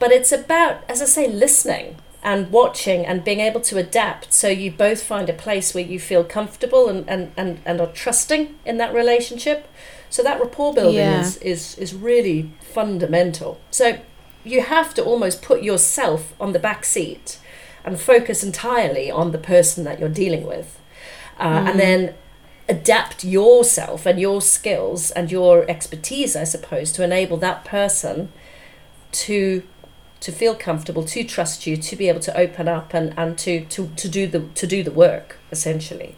But 0.00 0.10
it's 0.10 0.32
about 0.32 0.82
as 0.88 1.00
I 1.00 1.04
say 1.04 1.28
listening 1.28 1.96
and 2.22 2.50
watching 2.50 3.04
and 3.04 3.24
being 3.24 3.40
able 3.40 3.60
to 3.60 3.78
adapt 3.78 4.32
so 4.32 4.48
you 4.48 4.70
both 4.70 5.02
find 5.02 5.28
a 5.28 5.32
place 5.32 5.74
where 5.74 5.84
you 5.84 5.98
feel 5.98 6.22
comfortable 6.22 6.88
and, 6.88 7.08
and, 7.08 7.32
and, 7.36 7.60
and 7.64 7.80
are 7.80 7.88
trusting 7.88 8.54
in 8.64 8.76
that 8.78 8.94
relationship 8.94 9.66
so 10.12 10.22
that 10.22 10.38
rapport 10.38 10.74
building 10.74 10.96
yeah. 10.96 11.22
is, 11.22 11.38
is, 11.38 11.78
is 11.78 11.94
really 11.94 12.50
fundamental. 12.60 13.58
So 13.70 13.98
you 14.44 14.60
have 14.60 14.92
to 14.94 15.02
almost 15.02 15.40
put 15.40 15.62
yourself 15.62 16.34
on 16.38 16.52
the 16.52 16.58
back 16.58 16.84
seat 16.84 17.38
and 17.82 17.98
focus 17.98 18.44
entirely 18.44 19.10
on 19.10 19.32
the 19.32 19.38
person 19.38 19.84
that 19.84 19.98
you're 19.98 20.10
dealing 20.10 20.46
with. 20.46 20.78
Uh, 21.38 21.46
mm. 21.46 21.70
And 21.70 21.80
then 21.80 22.14
adapt 22.68 23.24
yourself 23.24 24.04
and 24.04 24.20
your 24.20 24.42
skills 24.42 25.10
and 25.12 25.32
your 25.32 25.64
expertise, 25.70 26.36
I 26.36 26.44
suppose, 26.44 26.92
to 26.92 27.02
enable 27.02 27.38
that 27.38 27.64
person 27.64 28.30
to 29.12 29.62
to 30.20 30.30
feel 30.30 30.54
comfortable, 30.54 31.02
to 31.04 31.24
trust 31.24 31.66
you, 31.66 31.76
to 31.76 31.96
be 31.96 32.08
able 32.08 32.20
to 32.20 32.38
open 32.38 32.68
up 32.68 32.94
and, 32.94 33.12
and 33.16 33.36
to, 33.38 33.64
to, 33.64 33.88
to 33.96 34.08
do 34.08 34.28
the 34.28 34.40
to 34.40 34.66
do 34.66 34.82
the 34.82 34.92
work, 34.92 35.38
essentially. 35.50 36.16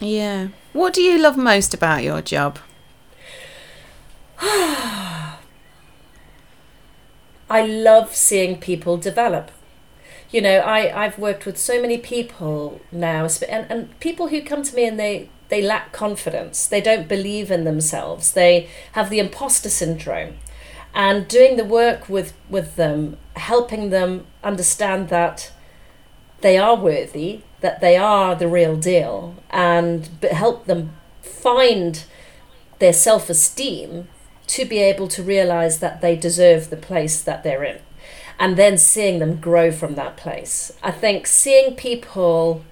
Yeah. 0.00 0.48
What 0.72 0.94
do 0.94 1.02
you 1.02 1.18
love 1.18 1.36
most 1.36 1.74
about 1.74 2.02
your 2.02 2.22
job? 2.22 2.58
I 4.40 5.36
love 7.50 8.14
seeing 8.14 8.60
people 8.60 8.96
develop. 8.96 9.50
You 10.30 10.42
know, 10.42 10.58
I, 10.58 11.04
I've 11.04 11.18
worked 11.18 11.44
with 11.44 11.58
so 11.58 11.80
many 11.80 11.98
people 11.98 12.80
now, 12.92 13.26
and, 13.48 13.66
and 13.70 13.98
people 13.98 14.28
who 14.28 14.42
come 14.42 14.62
to 14.62 14.76
me 14.76 14.86
and 14.86 14.98
they, 14.98 15.28
they 15.48 15.60
lack 15.60 15.92
confidence. 15.92 16.66
They 16.66 16.80
don't 16.80 17.08
believe 17.08 17.50
in 17.50 17.64
themselves. 17.64 18.32
They 18.32 18.68
have 18.92 19.10
the 19.10 19.18
imposter 19.18 19.70
syndrome. 19.70 20.34
And 20.94 21.26
doing 21.26 21.56
the 21.56 21.64
work 21.64 22.08
with, 22.08 22.32
with 22.48 22.76
them, 22.76 23.16
helping 23.34 23.90
them 23.90 24.26
understand 24.44 25.08
that 25.08 25.50
they 26.42 26.56
are 26.56 26.76
worthy, 26.76 27.40
that 27.60 27.80
they 27.80 27.96
are 27.96 28.36
the 28.36 28.48
real 28.48 28.76
deal, 28.76 29.34
and 29.50 30.08
help 30.30 30.66
them 30.66 30.92
find 31.22 32.04
their 32.78 32.92
self 32.92 33.28
esteem 33.28 34.08
to 34.48 34.64
be 34.64 34.78
able 34.78 35.08
to 35.08 35.22
realize 35.22 35.78
that 35.78 36.00
they 36.00 36.16
deserve 36.16 36.70
the 36.70 36.76
place 36.76 37.20
that 37.22 37.42
they're 37.42 37.64
in 37.64 37.80
and 38.38 38.56
then 38.56 38.78
seeing 38.78 39.18
them 39.18 39.36
grow 39.36 39.72
from 39.72 39.94
that 39.96 40.16
place. 40.16 40.72
I 40.82 40.90
think 40.90 41.26
seeing 41.26 41.74
people 41.74 42.64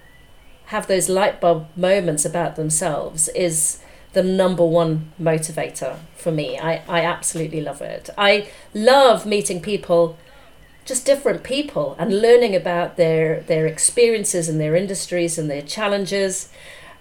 have 0.66 0.86
those 0.86 1.08
light 1.08 1.40
bulb 1.40 1.66
moments 1.76 2.24
about 2.24 2.56
themselves 2.56 3.28
is 3.28 3.80
the 4.12 4.22
number 4.22 4.64
one 4.64 5.12
motivator 5.20 5.98
for 6.14 6.32
me. 6.32 6.58
I, 6.58 6.82
I 6.88 7.02
absolutely 7.02 7.60
love 7.60 7.82
it. 7.82 8.08
I 8.16 8.48
love 8.72 9.26
meeting 9.26 9.60
people, 9.60 10.16
just 10.84 11.04
different 11.04 11.42
people, 11.42 11.96
and 11.98 12.20
learning 12.22 12.54
about 12.54 12.96
their, 12.96 13.40
their 13.40 13.66
experiences 13.66 14.48
and 14.48 14.60
their 14.60 14.74
industries 14.74 15.36
and 15.36 15.50
their 15.50 15.62
challenges. 15.62 16.48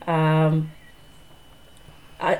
Um, 0.06 0.72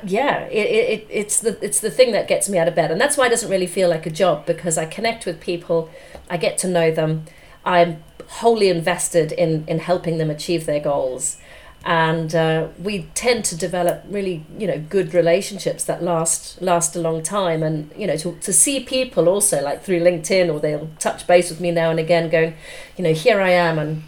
yeah, 0.04 0.46
it, 0.46 1.00
it, 1.00 1.08
it's 1.10 1.40
the 1.40 1.64
it's 1.64 1.80
the 1.80 1.92
thing 1.92 2.12
that 2.14 2.28
gets 2.28 2.50
me 2.50 2.58
out 2.58 2.68
of 2.68 2.76
bed, 2.76 2.92
and 2.92 3.00
that's 3.00 3.18
why 3.18 3.28
it 3.28 3.30
doesn't 3.30 3.50
really 3.50 3.68
feel 3.68 3.90
like 3.90 4.06
a 4.06 4.10
job 4.10 4.46
because 4.46 4.78
I 4.78 4.86
connect 4.86 5.26
with 5.26 5.40
people, 5.40 5.90
I 6.30 6.38
get 6.38 6.58
to 6.60 6.68
know 6.68 6.92
them, 6.92 7.26
I'm 7.64 8.04
wholly 8.28 8.70
invested 8.70 9.32
in 9.32 9.66
in 9.68 9.80
helping 9.80 10.18
them 10.18 10.30
achieve 10.30 10.66
their 10.66 10.80
goals, 10.80 11.38
and 11.84 12.34
uh, 12.34 12.70
we 12.82 13.04
tend 13.14 13.46
to 13.46 13.56
develop 13.56 14.04
really 14.10 14.46
you 14.58 14.66
know 14.66 14.80
good 14.90 15.14
relationships 15.14 15.84
that 15.84 16.02
last 16.02 16.62
last 16.62 16.96
a 16.96 17.00
long 17.00 17.22
time, 17.22 17.62
and 17.62 17.92
you 17.98 18.08
know 18.08 18.18
to 18.18 18.36
to 18.42 18.52
see 18.52 18.80
people 18.80 19.30
also 19.30 19.62
like 19.62 19.84
through 19.84 20.00
LinkedIn 20.00 20.52
or 20.52 20.60
they'll 20.60 20.90
touch 21.00 21.28
base 21.28 21.50
with 21.50 21.60
me 21.60 21.72
now 21.72 21.92
and 21.92 22.00
again, 22.00 22.30
going, 22.30 22.56
you 22.98 23.04
know, 23.04 23.14
here 23.14 23.40
I 23.40 23.52
am, 23.52 23.78
and 23.78 24.04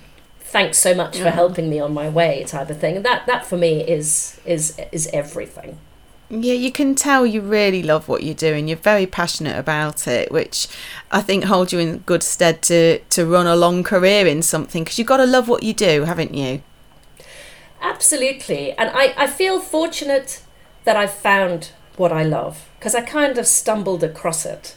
thanks 0.47 0.77
so 0.77 0.93
much 0.93 1.17
for 1.17 1.29
helping 1.29 1.69
me 1.69 1.79
on 1.79 1.93
my 1.93 2.09
way 2.09 2.43
type 2.45 2.69
of 2.69 2.79
thing 2.79 2.95
and 2.95 3.05
that 3.05 3.25
that 3.25 3.45
for 3.45 3.57
me 3.57 3.81
is 3.81 4.39
is 4.45 4.79
is 4.91 5.07
everything 5.13 5.77
yeah, 6.29 6.55
you 6.55 6.73
can 6.73 6.93
tell 6.93 7.25
you 7.25 7.39
really 7.39 7.81
love 7.81 8.09
what 8.09 8.21
you're 8.21 8.35
doing. 8.35 8.67
You're 8.67 8.77
very 8.77 9.05
passionate 9.05 9.57
about 9.57 10.07
it, 10.09 10.29
which 10.29 10.67
I 11.09 11.21
think 11.21 11.45
holds 11.45 11.71
you 11.71 11.79
in 11.79 11.99
good 11.99 12.21
stead 12.21 12.61
to 12.63 12.99
to 12.99 13.25
run 13.25 13.47
a 13.47 13.55
long 13.55 13.81
career 13.81 14.27
in 14.27 14.41
something 14.41 14.83
because 14.83 14.99
you've 14.99 15.07
got 15.07 15.17
to 15.17 15.25
love 15.25 15.47
what 15.47 15.63
you 15.63 15.73
do, 15.73 16.03
haven't 16.03 16.33
you? 16.33 16.61
Absolutely. 17.81 18.73
And 18.73 18.89
I, 18.93 19.13
I 19.15 19.27
feel 19.27 19.61
fortunate 19.61 20.41
that 20.83 20.97
I've 20.97 21.13
found 21.13 21.71
what 21.95 22.11
I 22.11 22.23
love 22.23 22.69
because 22.77 22.93
I 22.93 23.01
kind 23.01 23.37
of 23.37 23.47
stumbled 23.47 24.03
across 24.03 24.45
it. 24.45 24.75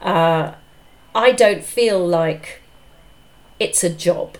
Uh, 0.00 0.54
I 1.14 1.30
don't 1.30 1.62
feel 1.62 2.04
like 2.04 2.60
it's 3.60 3.84
a 3.84 3.90
job 3.90 4.36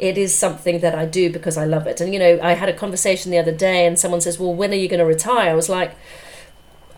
it 0.00 0.16
is 0.18 0.36
something 0.36 0.80
that 0.80 0.94
I 0.94 1.04
do 1.04 1.30
because 1.30 1.56
I 1.56 1.64
love 1.66 1.86
it. 1.86 2.00
And 2.00 2.12
you 2.12 2.18
know, 2.18 2.40
I 2.42 2.52
had 2.52 2.68
a 2.68 2.72
conversation 2.72 3.30
the 3.30 3.38
other 3.38 3.52
day, 3.52 3.86
and 3.86 3.98
someone 3.98 4.20
says, 4.20 4.38
"Well, 4.38 4.54
when 4.54 4.72
are 4.72 4.76
you 4.76 4.88
going 4.88 5.00
to 5.00 5.06
retire?" 5.06 5.50
I 5.50 5.54
was 5.54 5.68
like. 5.68 5.92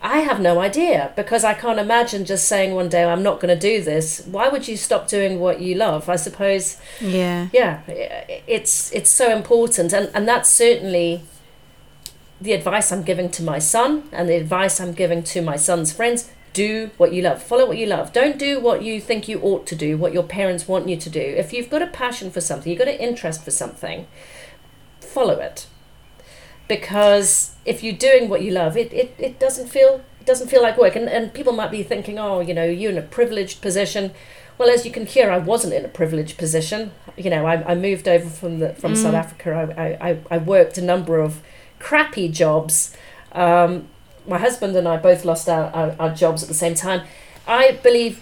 I 0.04 0.18
have 0.18 0.40
no 0.40 0.58
idea 0.58 1.12
because 1.14 1.44
I 1.44 1.54
can't 1.54 1.78
imagine 1.78 2.24
just 2.24 2.48
saying 2.48 2.74
one 2.74 2.88
day 2.88 3.04
I'm 3.04 3.22
not 3.22 3.38
going 3.38 3.56
to 3.56 3.68
do 3.70 3.80
this. 3.80 4.26
Why 4.26 4.48
would 4.48 4.66
you 4.66 4.76
stop 4.76 5.06
doing 5.06 5.38
what 5.38 5.60
you 5.60 5.76
love? 5.76 6.08
I 6.08 6.16
suppose. 6.16 6.76
Yeah. 7.00 7.46
Yeah, 7.52 7.82
it's 7.86 8.90
it's 8.92 9.10
so 9.10 9.32
important, 9.32 9.92
and 9.92 10.10
and 10.12 10.26
that's 10.26 10.50
certainly 10.50 11.22
the 12.40 12.52
advice 12.52 12.90
I'm 12.90 13.04
giving 13.04 13.30
to 13.30 13.44
my 13.44 13.60
son, 13.60 14.08
and 14.10 14.28
the 14.28 14.34
advice 14.34 14.80
I'm 14.80 14.92
giving 14.92 15.22
to 15.22 15.40
my 15.40 15.54
son's 15.54 15.92
friends 15.92 16.28
do 16.52 16.90
what 16.96 17.12
you 17.12 17.22
love. 17.22 17.42
Follow 17.42 17.66
what 17.66 17.78
you 17.78 17.86
love. 17.86 18.12
Don't 18.12 18.38
do 18.38 18.60
what 18.60 18.82
you 18.82 19.00
think 19.00 19.28
you 19.28 19.40
ought 19.40 19.66
to 19.66 19.74
do 19.74 19.96
what 19.96 20.12
your 20.12 20.22
parents 20.22 20.68
want 20.68 20.88
you 20.88 20.96
to 20.96 21.10
do. 21.10 21.20
If 21.20 21.52
you've 21.52 21.70
got 21.70 21.82
a 21.82 21.86
passion 21.86 22.30
for 22.30 22.40
something 22.40 22.70
you've 22.70 22.78
got 22.78 22.88
an 22.88 22.98
interest 22.98 23.44
for 23.44 23.50
something 23.50 24.06
follow 25.00 25.38
it. 25.38 25.66
Because 26.68 27.54
if 27.64 27.82
you're 27.82 27.92
doing 27.92 28.28
what 28.28 28.42
you 28.42 28.50
love 28.50 28.76
it, 28.76 28.92
it, 28.92 29.14
it 29.18 29.38
doesn't 29.38 29.68
feel 29.68 30.02
it 30.20 30.26
doesn't 30.26 30.48
feel 30.48 30.62
like 30.62 30.78
work. 30.78 30.94
And, 30.94 31.08
and 31.08 31.34
people 31.34 31.52
might 31.52 31.70
be 31.70 31.82
thinking 31.82 32.18
oh 32.18 32.40
you 32.40 32.54
know 32.54 32.64
you're 32.64 32.92
in 32.92 32.98
a 32.98 33.02
privileged 33.02 33.60
position. 33.60 34.12
Well 34.58 34.68
as 34.68 34.84
you 34.84 34.92
can 34.92 35.06
hear 35.06 35.30
i 35.30 35.38
wasn't 35.38 35.74
in 35.74 35.84
a 35.84 35.88
privileged 35.88 36.38
position. 36.38 36.92
You 37.16 37.30
know 37.30 37.46
i, 37.46 37.72
I 37.72 37.74
moved 37.74 38.08
over 38.08 38.28
from 38.28 38.58
the 38.58 38.74
from 38.74 38.92
mm. 38.94 38.96
south 38.96 39.14
africa 39.14 39.74
I, 39.76 40.10
I, 40.10 40.18
I 40.30 40.38
worked 40.38 40.78
a 40.78 40.82
number 40.82 41.18
of 41.18 41.42
crappy 41.78 42.28
jobs 42.28 42.96
um, 43.32 43.88
my 44.26 44.38
husband 44.38 44.76
and 44.76 44.86
I 44.86 44.96
both 44.96 45.24
lost 45.24 45.48
our, 45.48 45.70
our, 45.74 45.96
our 45.98 46.14
jobs 46.14 46.42
at 46.42 46.48
the 46.48 46.54
same 46.54 46.74
time. 46.74 47.06
I 47.46 47.78
believe 47.82 48.20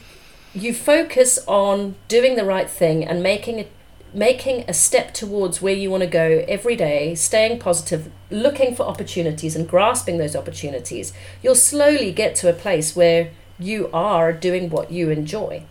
you 0.55 0.75
focus 0.75 1.39
on 1.47 1.95
doing 2.09 2.37
the 2.37 2.45
right 2.45 2.69
thing 2.69 3.05
and 3.05 3.23
making 3.23 3.59
it 3.59 3.73
making 4.13 4.65
a 4.67 4.75
step 4.75 5.15
towards 5.15 5.63
where 5.63 5.75
you 5.75 5.91
want 5.91 6.03
to 6.03 6.09
go 6.09 6.45
every 6.49 6.75
day, 6.75 7.15
staying 7.15 7.59
positive, 7.61 8.11
looking 8.29 8.75
for 8.75 8.83
opportunities 8.83 9.55
and 9.55 9.69
grasping 9.69 10.19
those 10.19 10.35
opportunities, 10.35 11.13
you'll 11.43 11.55
slowly 11.55 12.11
get 12.11 12.35
to 12.35 12.51
a 12.51 12.53
place 12.53 12.97
where 12.97 13.31
you 13.59 13.89
are 13.93 14.33
doing 14.33 14.71
what 14.71 14.91
you 14.91 15.11
enjoy. 15.11 15.63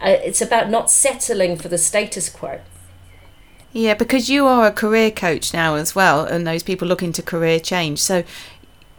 Uh, 0.00 0.10
it's 0.10 0.40
about 0.40 0.70
not 0.70 0.90
settling 0.90 1.56
for 1.56 1.68
the 1.68 1.78
status 1.78 2.28
quo. 2.28 2.60
Yeah, 3.72 3.94
because 3.94 4.30
you 4.30 4.46
are 4.46 4.66
a 4.66 4.72
career 4.72 5.10
coach 5.10 5.52
now 5.52 5.74
as 5.74 5.94
well, 5.94 6.24
and 6.24 6.46
those 6.46 6.62
people 6.62 6.88
looking 6.88 7.12
to 7.12 7.22
career 7.22 7.60
change. 7.60 7.98
So 7.98 8.24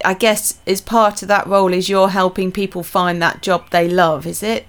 I 0.06 0.14
guess 0.14 0.60
is 0.66 0.82
part 0.82 1.22
of 1.22 1.28
that 1.28 1.48
role 1.48 1.74
is 1.74 1.90
you're 1.90 2.10
helping 2.10 2.52
people 2.52 2.84
find 2.84 3.22
that 3.22 3.42
job 3.42 3.70
they 3.72 3.90
love, 3.90 4.26
is 4.26 4.44
it? 4.44 4.66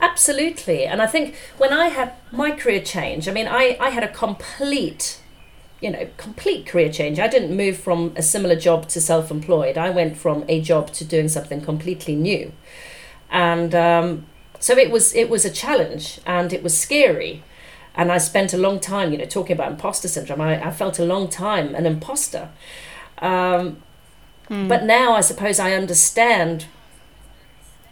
Absolutely. 0.00 0.84
And 0.84 1.02
I 1.02 1.06
think 1.06 1.34
when 1.56 1.72
I 1.72 1.88
had 1.88 2.12
my 2.30 2.50
career 2.52 2.80
change, 2.80 3.28
I 3.28 3.32
mean, 3.32 3.48
I, 3.48 3.76
I 3.80 3.90
had 3.90 4.04
a 4.04 4.08
complete, 4.08 5.20
you 5.80 5.90
know, 5.90 6.08
complete 6.16 6.66
career 6.66 6.90
change. 6.92 7.18
I 7.18 7.26
didn't 7.26 7.56
move 7.56 7.76
from 7.76 8.12
a 8.16 8.22
similar 8.22 8.56
job 8.56 8.88
to 8.90 9.00
self 9.00 9.30
employed. 9.30 9.76
I 9.76 9.90
went 9.90 10.16
from 10.16 10.44
a 10.48 10.60
job 10.60 10.92
to 10.94 11.04
doing 11.04 11.28
something 11.28 11.60
completely 11.60 12.14
new. 12.14 12.52
And 13.30 13.74
um, 13.74 14.26
so 14.60 14.76
it 14.76 14.90
was 14.90 15.14
it 15.14 15.28
was 15.28 15.44
a 15.44 15.50
challenge 15.50 16.20
and 16.24 16.52
it 16.52 16.62
was 16.62 16.78
scary 16.78 17.42
and 17.98 18.12
I 18.12 18.18
spent 18.18 18.54
a 18.54 18.58
long 18.58 18.78
time, 18.78 19.10
you 19.10 19.18
know, 19.18 19.24
talking 19.24 19.54
about 19.54 19.72
imposter 19.72 20.06
syndrome. 20.06 20.40
I, 20.40 20.68
I 20.68 20.70
felt 20.70 21.00
a 21.00 21.04
long 21.04 21.28
time 21.28 21.74
an 21.74 21.84
imposter. 21.84 22.50
Um, 23.18 23.82
mm. 24.48 24.68
But 24.68 24.84
now 24.84 25.14
I 25.14 25.20
suppose 25.20 25.58
I 25.58 25.72
understand 25.72 26.66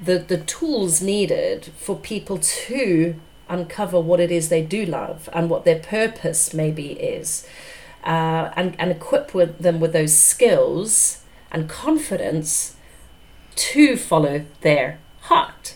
the, 0.00 0.18
the 0.18 0.38
tools 0.38 1.00
needed 1.00 1.66
for 1.78 1.96
people 1.96 2.38
to 2.38 3.16
uncover 3.48 4.00
what 4.00 4.20
it 4.20 4.30
is 4.30 4.48
they 4.48 4.62
do 4.62 4.84
love 4.84 5.28
and 5.32 5.48
what 5.48 5.64
their 5.64 5.78
purpose 5.78 6.52
maybe 6.52 6.92
is. 6.92 7.46
Uh, 8.04 8.52
and, 8.54 8.76
and 8.78 8.92
equip 8.92 9.34
with 9.34 9.58
them 9.58 9.80
with 9.80 9.92
those 9.92 10.16
skills 10.16 11.22
and 11.50 11.68
confidence 11.68 12.76
to 13.56 13.96
follow 13.96 14.44
their 14.60 14.98
heart. 15.22 15.74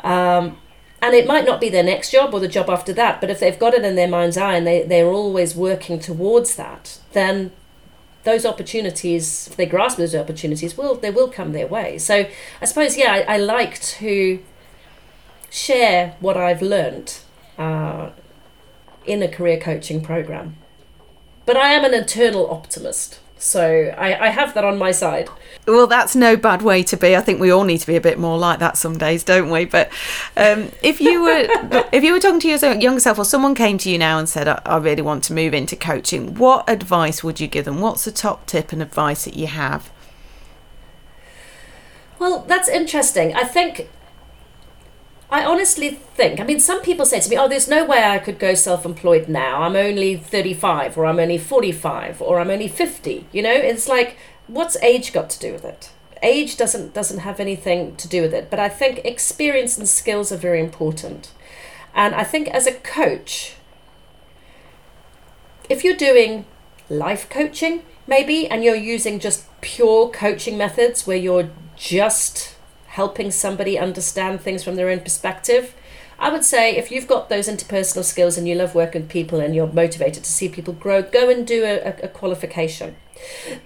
Um, 0.00 0.58
and 1.00 1.14
it 1.14 1.26
might 1.26 1.44
not 1.44 1.60
be 1.60 1.68
their 1.68 1.82
next 1.82 2.10
job 2.10 2.34
or 2.34 2.40
the 2.40 2.48
job 2.48 2.68
after 2.68 2.92
that 2.92 3.20
but 3.20 3.30
if 3.30 3.40
they've 3.40 3.58
got 3.58 3.74
it 3.74 3.84
in 3.84 3.94
their 3.94 4.08
mind's 4.08 4.36
eye 4.36 4.56
and 4.56 4.66
they, 4.66 4.82
they're 4.82 5.06
always 5.06 5.54
working 5.54 5.98
towards 5.98 6.56
that 6.56 6.98
then 7.12 7.52
those 8.28 8.44
opportunities 8.52 9.48
if 9.48 9.56
they 9.56 9.66
grasp 9.66 9.96
those 9.98 10.14
opportunities 10.14 10.76
will 10.76 10.94
they 10.94 11.10
will 11.18 11.30
come 11.38 11.52
their 11.52 11.66
way. 11.66 11.98
So 11.98 12.14
i 12.62 12.64
suppose 12.70 12.96
yeah 13.02 13.12
i, 13.18 13.34
I 13.34 13.36
like 13.38 13.80
to 14.00 14.14
share 15.50 16.14
what 16.20 16.36
i've 16.36 16.60
learned 16.60 17.08
uh, 17.56 18.10
in 19.06 19.22
a 19.22 19.28
career 19.36 19.58
coaching 19.58 20.00
program. 20.10 20.56
But 21.46 21.56
i 21.56 21.68
am 21.76 21.84
an 21.84 21.94
eternal 21.94 22.44
optimist 22.50 23.20
so 23.38 23.94
I, 23.96 24.26
I 24.26 24.28
have 24.28 24.54
that 24.54 24.64
on 24.64 24.78
my 24.78 24.90
side. 24.90 25.28
Well, 25.66 25.86
that's 25.86 26.16
no 26.16 26.36
bad 26.36 26.62
way 26.62 26.82
to 26.84 26.96
be. 26.96 27.14
I 27.14 27.20
think 27.20 27.40
we 27.40 27.50
all 27.50 27.64
need 27.64 27.78
to 27.78 27.86
be 27.86 27.96
a 27.96 28.00
bit 28.00 28.18
more 28.18 28.38
like 28.38 28.58
that 28.58 28.76
some 28.76 28.98
days, 28.98 29.22
don't 29.22 29.50
we? 29.50 29.64
But 29.64 29.90
um, 30.36 30.70
if 30.82 31.00
you 31.00 31.22
were 31.22 31.46
if 31.92 32.02
you 32.02 32.12
were 32.12 32.20
talking 32.20 32.40
to 32.40 32.48
your 32.48 32.74
younger 32.74 33.00
self, 33.00 33.18
or 33.18 33.24
someone 33.24 33.54
came 33.54 33.78
to 33.78 33.90
you 33.90 33.98
now 33.98 34.18
and 34.18 34.28
said, 34.28 34.48
I, 34.48 34.60
"I 34.64 34.78
really 34.78 35.02
want 35.02 35.24
to 35.24 35.32
move 35.32 35.54
into 35.54 35.76
coaching," 35.76 36.34
what 36.34 36.68
advice 36.68 37.22
would 37.22 37.40
you 37.40 37.46
give 37.46 37.64
them? 37.64 37.80
What's 37.80 38.04
the 38.04 38.12
top 38.12 38.46
tip 38.46 38.72
and 38.72 38.82
advice 38.82 39.24
that 39.24 39.34
you 39.34 39.46
have? 39.46 39.90
Well, 42.18 42.44
that's 42.48 42.68
interesting. 42.68 43.34
I 43.34 43.44
think 43.44 43.88
I 45.30 45.44
honestly 45.44 45.90
think, 45.90 46.40
I 46.40 46.44
mean, 46.44 46.58
some 46.58 46.80
people 46.80 47.04
say 47.04 47.20
to 47.20 47.28
me, 47.28 47.36
oh, 47.36 47.48
there's 47.48 47.68
no 47.68 47.84
way 47.84 48.02
I 48.02 48.18
could 48.18 48.38
go 48.38 48.54
self 48.54 48.86
employed 48.86 49.28
now. 49.28 49.62
I'm 49.62 49.76
only 49.76 50.16
35, 50.16 50.96
or 50.96 51.04
I'm 51.04 51.18
only 51.18 51.36
45, 51.36 52.22
or 52.22 52.40
I'm 52.40 52.50
only 52.50 52.68
50. 52.68 53.26
You 53.30 53.42
know, 53.42 53.52
it's 53.52 53.88
like, 53.88 54.16
what's 54.46 54.76
age 54.78 55.12
got 55.12 55.28
to 55.30 55.38
do 55.38 55.52
with 55.52 55.64
it? 55.64 55.90
Age 56.22 56.56
doesn't 56.56 56.94
doesn't 56.94 57.20
have 57.20 57.38
anything 57.38 57.94
to 57.96 58.08
do 58.08 58.22
with 58.22 58.32
it, 58.34 58.50
but 58.50 58.58
I 58.58 58.68
think 58.68 59.00
experience 59.04 59.76
and 59.78 59.88
skills 59.88 60.32
are 60.32 60.36
very 60.36 60.60
important. 60.60 61.32
And 61.94 62.14
I 62.14 62.24
think 62.24 62.48
as 62.48 62.66
a 62.66 62.72
coach, 62.72 63.54
if 65.68 65.84
you're 65.84 65.96
doing 65.96 66.46
life 66.88 67.28
coaching, 67.28 67.82
maybe, 68.06 68.48
and 68.48 68.64
you're 68.64 68.74
using 68.74 69.20
just 69.20 69.44
pure 69.60 70.08
coaching 70.08 70.56
methods 70.56 71.06
where 71.06 71.16
you're 71.16 71.50
just 71.76 72.56
helping 72.98 73.30
somebody 73.30 73.78
understand 73.78 74.40
things 74.40 74.64
from 74.64 74.74
their 74.74 74.90
own 74.90 74.98
perspective. 74.98 75.72
I 76.18 76.30
would 76.32 76.44
say 76.44 76.76
if 76.76 76.90
you've 76.90 77.06
got 77.06 77.28
those 77.28 77.48
interpersonal 77.48 78.02
skills 78.02 78.36
and 78.36 78.48
you 78.48 78.56
love 78.56 78.74
working 78.74 79.02
with 79.02 79.10
people 79.10 79.38
and 79.38 79.54
you're 79.54 79.72
motivated 79.72 80.24
to 80.24 80.32
see 80.32 80.48
people 80.48 80.74
grow, 80.74 81.00
go 81.02 81.30
and 81.30 81.46
do 81.46 81.62
a, 81.64 81.90
a 82.02 82.08
qualification. 82.08 82.96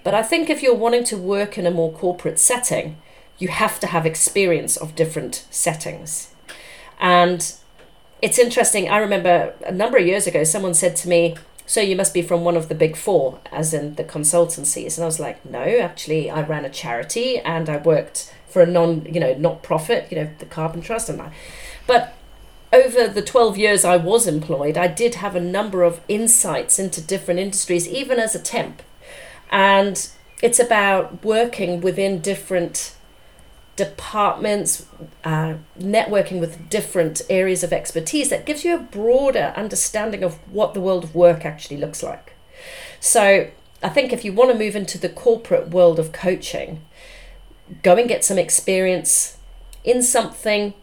But 0.03 0.13
I 0.13 0.21
think 0.21 0.51
if 0.51 0.61
you're 0.61 0.83
wanting 0.85 1.03
to 1.05 1.17
work 1.17 1.57
in 1.57 1.65
a 1.65 1.71
more 1.71 1.91
corporate 1.91 2.37
setting, 2.37 2.97
you 3.39 3.47
have 3.47 3.79
to 3.79 3.87
have 3.87 4.05
experience 4.05 4.77
of 4.77 4.95
different 4.95 5.47
settings. 5.49 6.35
And 6.99 7.39
it's 8.21 8.37
interesting, 8.37 8.87
I 8.87 8.97
remember 8.97 9.55
a 9.65 9.71
number 9.71 9.97
of 9.97 10.05
years 10.05 10.27
ago, 10.27 10.43
someone 10.43 10.75
said 10.75 10.95
to 10.97 11.09
me, 11.09 11.35
So 11.65 11.81
you 11.81 11.95
must 11.95 12.13
be 12.13 12.21
from 12.21 12.43
one 12.43 12.57
of 12.57 12.69
the 12.69 12.75
big 12.75 12.95
four, 12.95 13.39
as 13.51 13.73
in 13.73 13.95
the 13.95 14.03
consultancies. 14.03 14.97
And 14.97 15.03
I 15.03 15.07
was 15.07 15.19
like, 15.19 15.43
No, 15.45 15.61
actually, 15.61 16.29
I 16.29 16.41
ran 16.41 16.65
a 16.65 16.69
charity 16.69 17.39
and 17.39 17.69
I 17.69 17.77
worked 17.77 18.33
for 18.47 18.61
a 18.61 18.67
non, 18.67 19.05
you 19.05 19.19
know, 19.19 19.33
not 19.33 19.63
profit, 19.63 20.07
you 20.11 20.17
know, 20.17 20.29
the 20.39 20.45
Carbon 20.45 20.81
Trust 20.81 21.09
and 21.09 21.19
that. 21.19 21.33
But 21.87 22.15
over 22.71 23.07
the 23.07 23.21
12 23.21 23.57
years 23.57 23.85
I 23.85 23.97
was 23.97 24.27
employed, 24.27 24.77
I 24.77 24.87
did 24.87 25.15
have 25.15 25.35
a 25.35 25.41
number 25.41 25.83
of 25.83 26.01
insights 26.07 26.79
into 26.79 27.01
different 27.01 27.39
industries, 27.39 27.87
even 27.87 28.19
as 28.19 28.35
a 28.35 28.39
temp. 28.39 28.81
And 29.51 30.09
it's 30.41 30.59
about 30.59 31.23
working 31.23 31.81
within 31.81 32.19
different 32.19 32.95
departments, 33.75 34.85
uh, 35.23 35.55
networking 35.79 36.39
with 36.39 36.69
different 36.69 37.21
areas 37.29 37.63
of 37.63 37.73
expertise 37.73 38.29
that 38.29 38.45
gives 38.45 38.63
you 38.63 38.75
a 38.75 38.79
broader 38.79 39.53
understanding 39.55 40.23
of 40.23 40.35
what 40.51 40.73
the 40.73 40.81
world 40.81 41.03
of 41.03 41.15
work 41.15 41.43
actually 41.43 41.77
looks 41.77 42.03
like. 42.03 42.33
So 42.99 43.49
I 43.81 43.89
think 43.89 44.13
if 44.13 44.23
you 44.23 44.31
want 44.31 44.51
to 44.51 44.57
move 44.57 44.75
into 44.75 44.97
the 44.97 45.09
corporate 45.09 45.69
world 45.69 45.99
of 45.99 46.11
coaching, 46.11 46.81
go 47.81 47.95
and 47.97 48.07
get 48.07 48.23
some 48.23 48.37
experience 48.37 49.37
in 49.83 50.03
something 50.03 50.75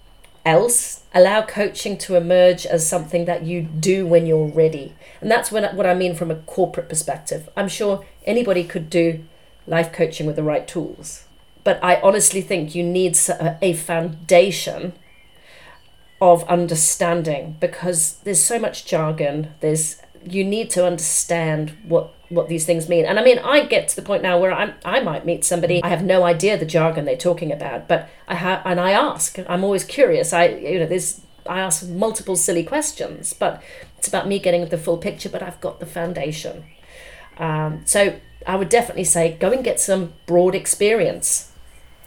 else. 0.44 1.05
Allow 1.14 1.42
coaching 1.42 1.96
to 1.98 2.16
emerge 2.16 2.66
as 2.66 2.88
something 2.88 3.24
that 3.26 3.44
you 3.44 3.62
do 3.62 4.05
when 4.07 4.26
you're 4.26 4.48
ready. 4.48 4.94
And 5.20 5.31
that's 5.31 5.53
when, 5.53 5.64
what 5.76 5.87
i 5.87 5.94
mean 5.94 6.14
from 6.14 6.31
a 6.31 6.37
corporate 6.37 6.88
perspective. 6.88 7.48
I'm 7.57 7.68
sure 7.68 8.05
anybody 8.26 8.64
could 8.64 8.90
do 8.90 9.24
life 9.66 9.92
coaching 9.92 10.26
with 10.26 10.37
the 10.37 10.42
right 10.42 10.66
tools 10.66 11.24
but 11.64 11.82
i 11.82 12.00
honestly 12.00 12.40
think 12.40 12.74
you 12.74 12.82
need 12.82 13.18
a 13.62 13.72
foundation 13.74 14.92
of 16.20 16.44
understanding 16.44 17.56
because 17.60 18.18
there's 18.24 18.42
so 18.42 18.58
much 18.58 18.84
jargon 18.84 19.52
there's 19.60 20.00
you 20.24 20.44
need 20.44 20.70
to 20.70 20.86
understand 20.86 21.76
what 21.84 22.14
what 22.30 22.48
these 22.48 22.64
things 22.64 22.88
mean. 22.88 23.04
And 23.04 23.18
I 23.18 23.24
mean, 23.24 23.38
I 23.40 23.64
get 23.64 23.88
to 23.88 23.96
the 23.96 24.02
point 24.02 24.22
now 24.22 24.38
where 24.38 24.52
I 24.52 24.74
I 24.84 25.00
might 25.00 25.26
meet 25.26 25.44
somebody 25.44 25.82
I 25.82 25.88
have 25.88 26.04
no 26.04 26.22
idea 26.22 26.56
the 26.56 26.64
jargon 26.64 27.04
they're 27.04 27.16
talking 27.16 27.52
about, 27.52 27.88
but 27.88 28.08
I 28.28 28.36
have 28.36 28.62
and 28.64 28.80
I 28.80 28.92
ask. 28.92 29.38
I'm 29.48 29.64
always 29.64 29.84
curious. 29.84 30.32
I 30.32 30.46
you 30.48 30.78
know 30.78 30.86
there's 30.86 31.20
I 31.46 31.60
ask 31.60 31.86
multiple 31.88 32.36
silly 32.36 32.62
questions, 32.62 33.32
but 33.32 33.62
it's 33.98 34.08
about 34.08 34.28
me 34.28 34.38
getting 34.38 34.66
the 34.66 34.78
full 34.78 34.98
picture. 34.98 35.28
But 35.28 35.42
I've 35.42 35.60
got 35.60 35.80
the 35.80 35.86
foundation. 35.86 36.64
Um, 37.36 37.82
so 37.84 38.20
I 38.46 38.56
would 38.56 38.68
definitely 38.68 39.04
say 39.04 39.36
go 39.38 39.52
and 39.52 39.64
get 39.64 39.80
some 39.80 40.12
broad 40.26 40.54
experience. 40.54 41.49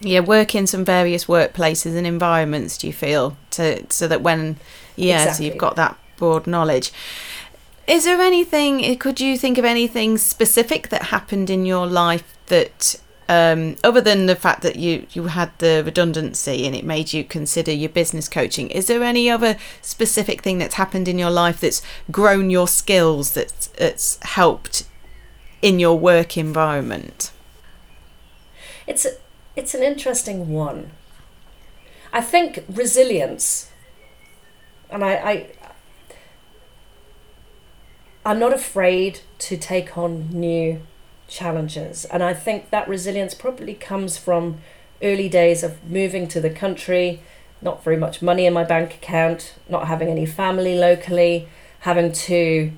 Yeah, 0.00 0.20
work 0.20 0.54
in 0.54 0.66
some 0.66 0.84
various 0.84 1.26
workplaces 1.26 1.96
and 1.96 2.06
environments. 2.06 2.76
Do 2.76 2.86
you 2.86 2.92
feel 2.92 3.36
to 3.52 3.86
so 3.90 4.08
that 4.08 4.22
when 4.22 4.56
yeah, 4.96 5.22
exactly. 5.22 5.46
so 5.46 5.52
you've 5.52 5.60
got 5.60 5.76
that 5.76 5.96
broad 6.16 6.46
knowledge. 6.46 6.92
Is 7.86 8.04
there 8.04 8.20
anything, 8.20 8.96
could 8.98 9.20
you 9.20 9.36
think 9.36 9.58
of 9.58 9.64
anything 9.64 10.16
specific 10.16 10.88
that 10.88 11.04
happened 11.04 11.50
in 11.50 11.66
your 11.66 11.86
life 11.86 12.36
that, 12.46 12.98
um, 13.28 13.76
other 13.84 14.00
than 14.00 14.26
the 14.26 14.36
fact 14.36 14.62
that 14.62 14.76
you, 14.76 15.06
you 15.10 15.24
had 15.24 15.50
the 15.58 15.82
redundancy 15.84 16.66
and 16.66 16.74
it 16.74 16.84
made 16.84 17.12
you 17.12 17.24
consider 17.24 17.72
your 17.72 17.90
business 17.90 18.28
coaching, 18.28 18.70
is 18.70 18.86
there 18.86 19.02
any 19.02 19.28
other 19.28 19.56
specific 19.82 20.40
thing 20.40 20.58
that's 20.58 20.76
happened 20.76 21.08
in 21.08 21.18
your 21.18 21.30
life 21.30 21.60
that's 21.60 21.82
grown 22.10 22.48
your 22.48 22.68
skills, 22.68 23.32
that's, 23.32 23.66
that's 23.66 24.18
helped 24.22 24.84
in 25.60 25.78
your 25.78 25.98
work 25.98 26.38
environment? 26.38 27.32
It's, 28.86 29.06
it's 29.56 29.74
an 29.74 29.82
interesting 29.82 30.48
one. 30.50 30.90
I 32.12 32.20
think 32.20 32.64
resilience, 32.68 33.70
and 34.90 35.04
I, 35.04 35.12
I, 35.14 35.46
I'm 38.24 38.38
not 38.38 38.52
afraid 38.52 39.20
to 39.40 39.56
take 39.56 39.98
on 39.98 40.28
new 40.30 40.80
challenges. 41.28 42.04
And 42.06 42.22
I 42.22 42.34
think 42.34 42.70
that 42.70 42.88
resilience 42.88 43.34
probably 43.34 43.74
comes 43.74 44.16
from 44.16 44.58
early 45.02 45.28
days 45.28 45.62
of 45.62 45.84
moving 45.90 46.28
to 46.28 46.40
the 46.40 46.50
country, 46.50 47.20
not 47.60 47.82
very 47.82 47.96
much 47.96 48.22
money 48.22 48.46
in 48.46 48.52
my 48.52 48.64
bank 48.64 48.94
account, 48.94 49.54
not 49.68 49.88
having 49.88 50.08
any 50.08 50.26
family 50.26 50.76
locally, 50.76 51.48
having 51.80 52.12
to 52.12 52.72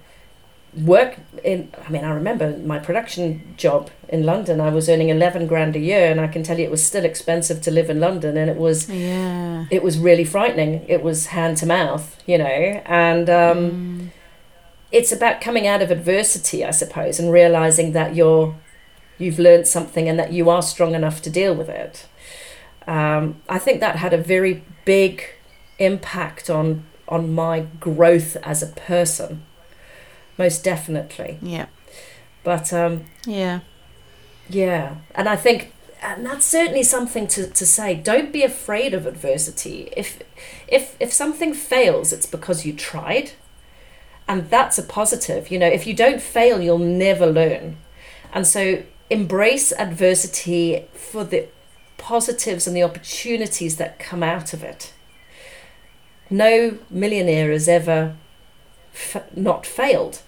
work 0.84 1.16
in 1.42 1.72
i 1.86 1.88
mean 1.88 2.04
i 2.04 2.10
remember 2.10 2.54
my 2.58 2.78
production 2.78 3.54
job 3.56 3.90
in 4.10 4.24
london 4.24 4.60
i 4.60 4.68
was 4.68 4.90
earning 4.90 5.08
11 5.08 5.46
grand 5.46 5.74
a 5.74 5.78
year 5.78 6.10
and 6.10 6.20
i 6.20 6.26
can 6.26 6.42
tell 6.42 6.58
you 6.58 6.64
it 6.64 6.70
was 6.70 6.84
still 6.84 7.04
expensive 7.04 7.62
to 7.62 7.70
live 7.70 7.88
in 7.88 7.98
london 7.98 8.36
and 8.36 8.50
it 8.50 8.56
was 8.56 8.86
yeah. 8.90 9.64
it 9.70 9.82
was 9.82 9.98
really 9.98 10.24
frightening. 10.24 10.84
It 10.86 11.02
was 11.02 11.26
hand 11.28 11.56
to 11.58 11.66
mouth 11.66 12.22
you 12.26 12.36
know 12.38 12.44
and 12.84 13.30
um, 13.30 13.56
Mm. 13.56 14.10
it's 14.92 15.12
about 15.12 15.40
coming 15.40 15.66
out 15.66 15.80
of 15.80 15.90
adversity 15.90 16.62
i 16.62 16.70
suppose 16.70 17.18
and 17.18 17.32
realizing 17.32 17.92
that 17.92 18.14
you're 18.14 18.54
you've 19.18 19.38
learned 19.38 19.66
something 19.66 20.10
and 20.10 20.18
that 20.18 20.30
you 20.32 20.50
are 20.50 20.60
strong 20.60 20.94
enough 20.94 21.22
to 21.22 21.30
deal 21.30 21.54
with 21.54 21.70
it. 21.70 22.06
Um, 22.86 23.40
i 23.48 23.58
think 23.58 23.80
that 23.80 23.96
had 23.96 24.12
a 24.12 24.18
very 24.18 24.62
big 24.84 25.24
impact 25.78 26.50
on 26.50 26.84
on 27.08 27.32
my 27.32 27.60
growth 27.80 28.36
as 28.42 28.62
a 28.62 28.66
person 28.66 29.45
most 30.38 30.62
definitely 30.64 31.38
yeah 31.42 31.66
but 32.44 32.72
um, 32.72 33.04
yeah 33.26 33.60
yeah, 34.48 34.96
and 35.14 35.28
I 35.28 35.36
think, 35.36 35.72
and 36.02 36.24
that's 36.24 36.46
certainly 36.46 36.82
something 36.82 37.26
to, 37.28 37.48
to 37.48 37.66
say. 37.66 37.94
Don't 37.94 38.32
be 38.32 38.42
afraid 38.42 38.94
of 38.94 39.06
adversity. 39.06 39.92
If 39.96 40.22
if 40.68 40.96
if 41.00 41.12
something 41.12 41.52
fails, 41.54 42.12
it's 42.12 42.26
because 42.26 42.64
you 42.64 42.72
tried, 42.72 43.32
and 44.28 44.48
that's 44.48 44.78
a 44.78 44.82
positive. 44.82 45.50
You 45.50 45.58
know, 45.58 45.66
if 45.66 45.86
you 45.86 45.94
don't 45.94 46.22
fail, 46.22 46.60
you'll 46.60 46.78
never 46.78 47.26
learn, 47.26 47.78
and 48.32 48.46
so 48.46 48.82
embrace 49.10 49.72
adversity 49.72 50.84
for 50.94 51.24
the 51.24 51.48
positives 51.96 52.66
and 52.66 52.76
the 52.76 52.82
opportunities 52.82 53.76
that 53.76 53.98
come 53.98 54.22
out 54.22 54.52
of 54.52 54.62
it. 54.62 54.92
No 56.28 56.78
millionaire 56.90 57.50
has 57.52 57.68
ever 57.68 58.16
f- 58.92 59.36
not 59.36 59.64
failed, 59.64 60.22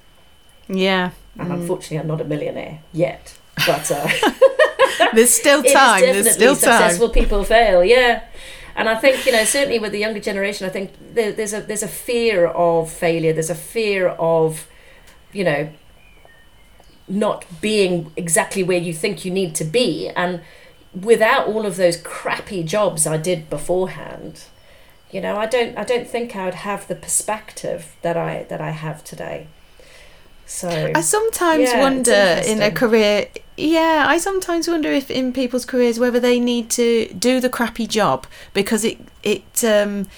yeah 0.68 1.10
and 1.38 1.48
Mm. 1.50 1.54
unfortunately, 1.60 1.98
I'm 1.98 2.08
not 2.08 2.20
a 2.20 2.24
millionaire 2.24 2.80
yet. 2.92 3.38
But 3.66 3.90
uh, 3.92 4.08
there's 5.14 5.30
still 5.30 5.62
time 5.80 6.00
there's 6.02 6.32
still 6.32 6.54
time 6.56 6.80
successful 6.80 7.08
people 7.10 7.44
fail 7.44 7.84
yeah 7.84 8.24
and 8.76 8.88
i 8.88 8.94
think 8.96 9.24
you 9.26 9.32
know 9.32 9.44
certainly 9.44 9.78
with 9.78 9.92
the 9.92 9.98
younger 9.98 10.20
generation 10.20 10.66
i 10.66 10.70
think 10.70 10.90
there, 11.14 11.32
there's 11.32 11.52
a 11.52 11.60
there's 11.60 11.82
a 11.82 11.88
fear 11.88 12.46
of 12.46 12.90
failure 12.90 13.32
there's 13.32 13.50
a 13.50 13.54
fear 13.54 14.08
of 14.08 14.66
you 15.32 15.44
know 15.44 15.68
not 17.08 17.44
being 17.60 18.12
exactly 18.16 18.62
where 18.62 18.78
you 18.78 18.92
think 18.92 19.24
you 19.24 19.30
need 19.30 19.54
to 19.54 19.64
be 19.64 20.08
and 20.10 20.40
without 20.94 21.46
all 21.46 21.64
of 21.66 21.76
those 21.76 21.96
crappy 21.96 22.62
jobs 22.62 23.06
i 23.06 23.16
did 23.16 23.48
beforehand 23.48 24.44
you 25.10 25.20
know 25.20 25.36
i 25.36 25.46
don't 25.46 25.76
i 25.78 25.84
don't 25.84 26.06
think 26.08 26.36
i 26.36 26.44
would 26.44 26.54
have 26.54 26.86
the 26.88 26.94
perspective 26.94 27.96
that 28.02 28.16
i 28.16 28.44
that 28.48 28.60
i 28.60 28.70
have 28.70 29.02
today 29.04 29.46
so 30.48 30.92
I 30.94 31.00
sometimes 31.02 31.60
Yeah, 31.60 31.78
wonder 31.80 32.40
in 32.44 32.62
a 32.62 32.70
career, 32.70 33.28
yeah, 33.56 34.06
I 34.08 34.18
sometimes 34.18 34.66
wonder 34.68 34.90
if 34.90 35.10
in 35.10 35.32
people's 35.32 35.64
careers 35.64 35.98
whether 36.00 36.18
they 36.20 36.40
need 36.40 36.70
to 36.70 37.08
do 37.14 37.40
the 37.40 37.50
crappy 37.50 37.86
job 37.86 38.26
because 38.54 38.84
it 38.84 38.98
it 39.22 39.62
um 39.64 40.08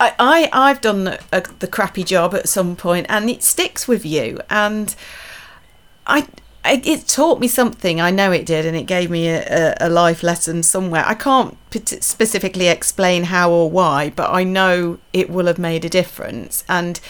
I, 0.00 0.14
I 0.18 0.50
I've 0.52 0.80
done 0.80 1.04
the, 1.04 1.20
uh, 1.32 1.42
the 1.58 1.68
crappy 1.68 2.02
job 2.04 2.34
at 2.34 2.48
some 2.48 2.76
point 2.76 3.06
and 3.08 3.28
it 3.30 3.42
sticks 3.42 3.86
with 3.86 4.04
you. 4.06 4.40
And 4.50 4.94
I, 6.06 6.26
I 6.64 6.80
it 6.84 7.06
taught 7.06 7.40
me 7.40 7.48
something. 7.48 8.00
I 8.00 8.10
know 8.10 8.32
it 8.32 8.46
did 8.46 8.66
and 8.66 8.76
it 8.76 8.84
gave 8.86 9.10
me 9.10 9.28
a, 9.28 9.74
a, 9.80 9.88
a 9.88 9.88
life 9.88 10.22
lesson 10.22 10.62
somewhere. 10.62 11.04
I 11.06 11.14
can't 11.14 11.56
specifically 12.02 12.68
explain 12.68 13.24
how 13.24 13.50
or 13.50 13.70
why 13.70 14.10
but 14.10 14.30
I 14.30 14.44
know 14.44 14.98
it 15.12 15.30
will 15.30 15.46
have 15.46 15.58
made 15.58 15.84
a 15.84 15.88
difference. 15.90 16.64
And 16.68 17.00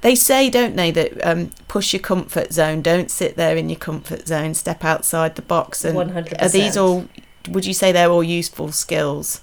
they 0.00 0.14
say, 0.14 0.48
don't 0.48 0.76
they, 0.76 0.90
that 0.92 1.26
um, 1.26 1.50
push 1.66 1.92
your 1.92 2.00
comfort 2.00 2.52
zone. 2.52 2.82
Don't 2.82 3.10
sit 3.10 3.36
there 3.36 3.56
in 3.56 3.68
your 3.68 3.78
comfort 3.78 4.28
zone. 4.28 4.54
Step 4.54 4.84
outside 4.84 5.34
the 5.36 5.42
box. 5.42 5.84
And 5.84 5.96
100%. 5.96 6.42
are 6.42 6.48
these 6.48 6.76
all? 6.76 7.08
Would 7.48 7.66
you 7.66 7.74
say 7.74 7.92
they're 7.92 8.10
all 8.10 8.22
useful 8.22 8.72
skills 8.72 9.40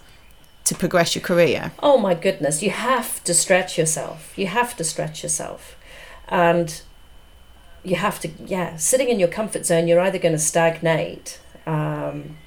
to 0.65 0.75
progress 0.75 1.15
your 1.15 1.23
career? 1.23 1.71
Oh 1.81 1.97
my 1.97 2.13
goodness, 2.13 2.61
you 2.61 2.69
have 2.69 3.23
to 3.23 3.33
stretch 3.33 3.77
yourself. 3.77 4.37
You 4.37 4.47
have 4.47 4.75
to 4.77 4.83
stretch 4.83 5.23
yourself. 5.23 5.77
And 6.27 6.81
you 7.83 7.95
have 7.95 8.19
to, 8.21 8.29
yeah, 8.45 8.77
sitting 8.77 9.09
in 9.09 9.19
your 9.19 9.27
comfort 9.27 9.65
zone, 9.65 9.87
you're 9.87 9.99
either 9.99 10.17
going 10.17 10.33
to 10.33 10.39
stagnate 10.39 11.39
um, 11.67 12.37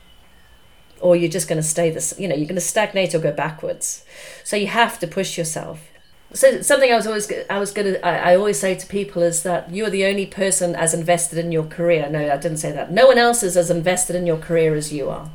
or 1.01 1.15
you're 1.15 1.31
just 1.31 1.49
going 1.49 1.61
to 1.61 1.67
stay 1.67 1.91
this, 1.91 2.13
you 2.19 2.27
know, 2.27 2.35
you're 2.35 2.47
going 2.47 2.57
to 2.57 2.61
stagnate 2.61 3.15
or 3.15 3.21
go 3.21 3.33
backwards. 3.33 4.05
So 4.43 4.57
you 4.57 4.67
have 4.67 4.99
to 4.99 5.07
push 5.07 5.39
yourself. 5.39 5.89
So 6.35 6.61
something 6.61 6.93
I 6.93 6.97
was 6.97 7.07
always 7.07 7.33
I 7.49 7.59
was 7.59 7.73
gonna 7.73 7.99
I, 8.03 8.33
I 8.33 8.37
always 8.37 8.61
say 8.61 8.75
to 8.75 8.87
people 8.87 9.23
is 9.23 9.43
that 9.45 9.71
you 9.71 9.87
are 9.87 9.91
the 9.91 10.05
only 10.05 10.27
person 10.27 10.75
as 10.75 10.93
invested 10.93 11.39
in 11.39 11.53
your 11.53 11.65
career. 11.65 12.09
No, 12.11 12.21
I 12.21 12.37
didn't 12.37 12.59
say 12.59 12.71
that. 12.73 12.93
No 12.93 13.07
one 13.07 13.19
else 13.19 13.43
is 13.43 13.57
as 13.57 13.71
invested 13.71 14.15
in 14.15 14.27
your 14.27 14.37
career 14.37 14.75
as 14.75 14.93
you 14.93 15.09
are. 15.09 15.31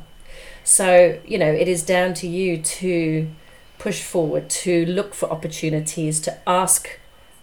So 0.62 1.20
you 1.26 1.38
know 1.38 1.50
it 1.50 1.66
is 1.66 1.82
down 1.82 2.14
to 2.14 2.28
you 2.28 2.58
to 2.62 3.28
push 3.78 4.02
forward, 4.02 4.48
to 4.48 4.86
look 4.86 5.14
for 5.14 5.30
opportunities, 5.30 6.20
to 6.20 6.38
ask 6.48 6.88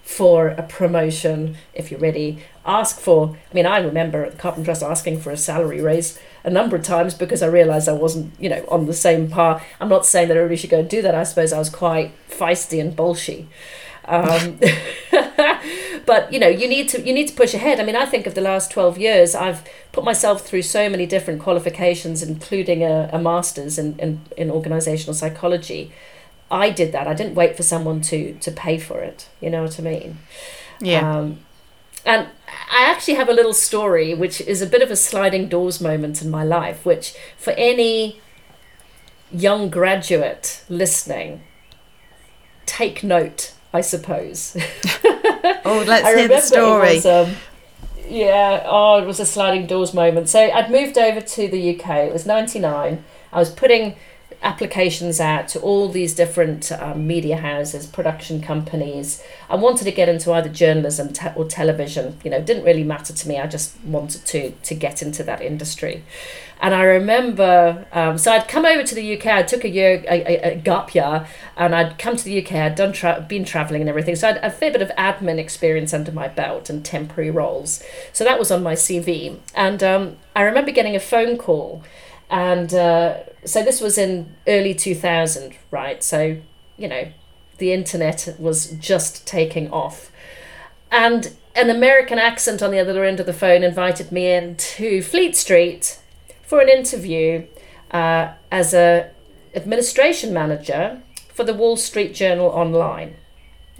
for 0.01 0.47
a 0.49 0.63
promotion 0.63 1.55
if 1.73 1.91
you're 1.91 1.99
ready. 1.99 2.39
Ask 2.65 2.99
for. 2.99 3.37
I 3.51 3.53
mean, 3.53 3.65
I 3.65 3.79
remember 3.79 4.23
at 4.23 4.31
the 4.31 4.37
Carbon 4.37 4.63
Trust 4.63 4.81
asking 4.81 5.19
for 5.19 5.31
a 5.31 5.37
salary 5.37 5.81
raise 5.81 6.17
a 6.43 6.49
number 6.49 6.75
of 6.75 6.83
times 6.83 7.13
because 7.13 7.41
I 7.41 7.47
realised 7.47 7.87
I 7.87 7.93
wasn't, 7.93 8.33
you 8.39 8.49
know, 8.49 8.65
on 8.69 8.85
the 8.85 8.93
same 8.93 9.29
par. 9.29 9.61
I'm 9.79 9.89
not 9.89 10.05
saying 10.05 10.27
that 10.29 10.37
everybody 10.37 10.57
should 10.57 10.69
go 10.69 10.79
and 10.79 10.89
do 10.89 11.01
that. 11.01 11.15
I 11.15 11.23
suppose 11.23 11.53
I 11.53 11.59
was 11.59 11.69
quite 11.69 12.11
feisty 12.29 12.79
and 12.81 12.95
bolshy. 12.95 13.47
Um, 14.05 14.59
but 16.05 16.33
you 16.33 16.39
know, 16.39 16.47
you 16.47 16.67
need 16.67 16.89
to 16.89 17.01
you 17.01 17.13
need 17.13 17.27
to 17.27 17.35
push 17.35 17.53
ahead. 17.53 17.79
I 17.79 17.83
mean, 17.83 17.95
I 17.95 18.05
think 18.05 18.25
of 18.25 18.33
the 18.35 18.41
last 18.41 18.71
twelve 18.71 18.97
years, 18.97 19.35
I've 19.35 19.63
put 19.91 20.03
myself 20.03 20.45
through 20.45 20.63
so 20.63 20.89
many 20.89 21.05
different 21.05 21.41
qualifications, 21.41 22.23
including 22.23 22.83
a, 22.83 23.09
a 23.13 23.19
master's 23.19 23.77
in, 23.77 23.97
in 23.99 24.21
in 24.35 24.49
organisational 24.49 25.13
psychology. 25.13 25.91
I 26.49 26.69
did 26.69 26.91
that. 26.91 27.07
I 27.07 27.13
didn't 27.13 27.35
wait 27.35 27.55
for 27.55 27.63
someone 27.63 28.01
to 28.01 28.33
to 28.33 28.51
pay 28.51 28.77
for 28.79 28.99
it. 28.99 29.29
You 29.39 29.49
know 29.49 29.63
what 29.63 29.79
I 29.79 29.83
mean? 29.83 30.17
Yeah. 30.79 31.19
Um, 31.19 31.39
and 32.05 32.27
I 32.71 32.85
actually 32.85 33.15
have 33.15 33.29
a 33.29 33.33
little 33.33 33.53
story, 33.53 34.13
which 34.13 34.41
is 34.41 34.61
a 34.61 34.67
bit 34.67 34.81
of 34.81 34.91
a 34.91 34.95
sliding 34.95 35.47
doors 35.47 35.81
moment 35.81 36.21
in 36.21 36.29
my 36.29 36.43
life, 36.43 36.85
which 36.85 37.15
for 37.37 37.51
any 37.51 38.21
young 39.31 39.69
graduate 39.69 40.63
listening, 40.69 41.41
take 42.65 43.03
note, 43.03 43.53
I 43.73 43.81
suppose. 43.81 44.55
oh, 45.65 45.83
let's 45.87 46.07
hear 46.07 46.27
the 46.27 46.41
story. 46.41 46.95
Was, 46.95 47.05
um, 47.05 47.35
yeah, 48.07 48.63
oh, 48.65 49.01
it 49.01 49.05
was 49.05 49.19
a 49.19 49.25
sliding 49.25 49.67
doors 49.67 49.93
moment. 49.93 50.29
So 50.29 50.39
I'd 50.39 50.71
moved 50.71 50.97
over 50.97 51.21
to 51.21 51.47
the 51.47 51.75
UK. 51.75 51.89
It 52.07 52.13
was 52.13 52.25
99. 52.25 53.03
I 53.33 53.39
was 53.39 53.49
putting 53.49 53.95
applications 54.41 55.19
out 55.19 55.47
to 55.49 55.59
all 55.59 55.89
these 55.89 56.13
different 56.13 56.71
um, 56.71 57.05
media 57.07 57.37
houses, 57.37 57.85
production 57.85 58.41
companies. 58.41 59.23
I 59.49 59.55
wanted 59.55 59.85
to 59.85 59.91
get 59.91 60.09
into 60.09 60.31
either 60.31 60.49
journalism 60.49 61.13
te- 61.13 61.29
or 61.35 61.45
television. 61.45 62.17
You 62.23 62.31
know, 62.31 62.37
it 62.37 62.45
didn't 62.45 62.63
really 62.63 62.83
matter 62.83 63.13
to 63.13 63.27
me. 63.27 63.39
I 63.39 63.47
just 63.47 63.79
wanted 63.83 64.25
to 64.25 64.51
to 64.51 64.75
get 64.75 65.01
into 65.01 65.23
that 65.23 65.41
industry. 65.41 66.03
And 66.61 66.75
I 66.75 66.83
remember, 66.83 67.87
um, 67.91 68.19
so 68.19 68.31
I'd 68.31 68.47
come 68.47 68.65
over 68.65 68.83
to 68.83 68.93
the 68.93 69.17
UK. 69.17 69.25
I 69.25 69.41
took 69.41 69.63
a 69.63 69.69
year, 69.69 70.03
a, 70.07 70.21
a, 70.21 70.51
a 70.51 70.55
gap 70.55 70.93
year, 70.93 71.25
and 71.57 71.73
I'd 71.73 71.97
come 71.97 72.15
to 72.15 72.23
the 72.23 72.39
UK. 72.39 72.51
I'd 72.53 72.75
done 72.75 72.93
tra- 72.93 73.25
been 73.27 73.43
traveling 73.43 73.81
and 73.81 73.89
everything, 73.89 74.15
so 74.15 74.29
I 74.29 74.33
had 74.33 74.43
a 74.43 74.51
fair 74.51 74.71
bit 74.71 74.83
of 74.83 74.89
admin 74.89 75.39
experience 75.39 75.91
under 75.91 76.11
my 76.11 76.27
belt 76.27 76.69
and 76.69 76.85
temporary 76.85 77.31
roles. 77.31 77.83
So 78.13 78.23
that 78.23 78.37
was 78.37 78.51
on 78.51 78.61
my 78.61 78.75
CV. 78.75 79.39
And 79.55 79.81
um, 79.81 80.17
I 80.35 80.43
remember 80.43 80.69
getting 80.69 80.95
a 80.95 80.99
phone 80.99 81.35
call, 81.39 81.83
and 82.31 82.73
uh, 82.73 83.17
so 83.45 83.61
this 83.61 83.79
was 83.79 83.99
in 83.99 84.35
early 84.47 84.73
two 84.73 84.95
thousand, 84.95 85.53
right? 85.69 86.03
So 86.03 86.37
you 86.77 86.87
know, 86.87 87.11
the 87.59 87.71
internet 87.71 88.35
was 88.39 88.71
just 88.71 89.27
taking 89.27 89.69
off, 89.71 90.11
and 90.89 91.35
an 91.53 91.69
American 91.69 92.17
accent 92.17 92.63
on 92.63 92.71
the 92.71 92.79
other 92.79 93.03
end 93.03 93.19
of 93.19 93.25
the 93.27 93.33
phone 93.33 93.61
invited 93.61 94.11
me 94.11 94.31
in 94.31 94.55
to 94.55 95.03
Fleet 95.03 95.35
Street 95.35 95.99
for 96.41 96.61
an 96.61 96.69
interview 96.69 97.45
uh, 97.91 98.33
as 98.51 98.73
a 98.73 99.11
administration 99.53 100.33
manager 100.33 101.01
for 101.33 101.43
the 101.43 101.53
Wall 101.53 101.75
Street 101.77 102.13
Journal 102.13 102.47
Online. 102.47 103.15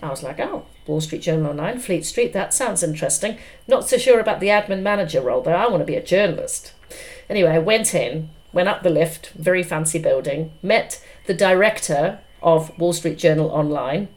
I 0.04 0.10
was 0.10 0.24
like, 0.24 0.40
oh, 0.40 0.66
Wall 0.88 1.00
Street 1.00 1.22
Journal 1.22 1.52
Online, 1.52 1.80
Fleet 1.80 2.06
Street, 2.06 2.34
that 2.34 2.54
sounds 2.54 2.84
interesting. 2.84 3.38
Not 3.68 3.88
so 3.88 3.98
sure 3.98 4.20
about 4.20 4.40
the 4.40 4.48
admin 4.48 4.82
manager 4.82 5.22
role, 5.22 5.42
though. 5.42 5.52
I 5.52 5.68
want 5.68 5.82
to 5.82 5.86
be 5.86 5.96
a 5.96 6.04
journalist. 6.04 6.74
Anyway, 7.30 7.52
I 7.52 7.60
went 7.60 7.94
in, 7.94 8.30
went 8.54 8.70
up 8.70 8.84
the 8.84 8.90
lift, 8.90 9.32
very 9.32 9.64
fancy 9.64 10.00
building, 10.00 10.52
met 10.62 11.04
the 11.26 11.34
director 11.34 12.20
of 12.42 12.78
Wall 12.78 12.94
Street 12.94 13.18
Journal 13.18 13.50
Online, 13.50 14.08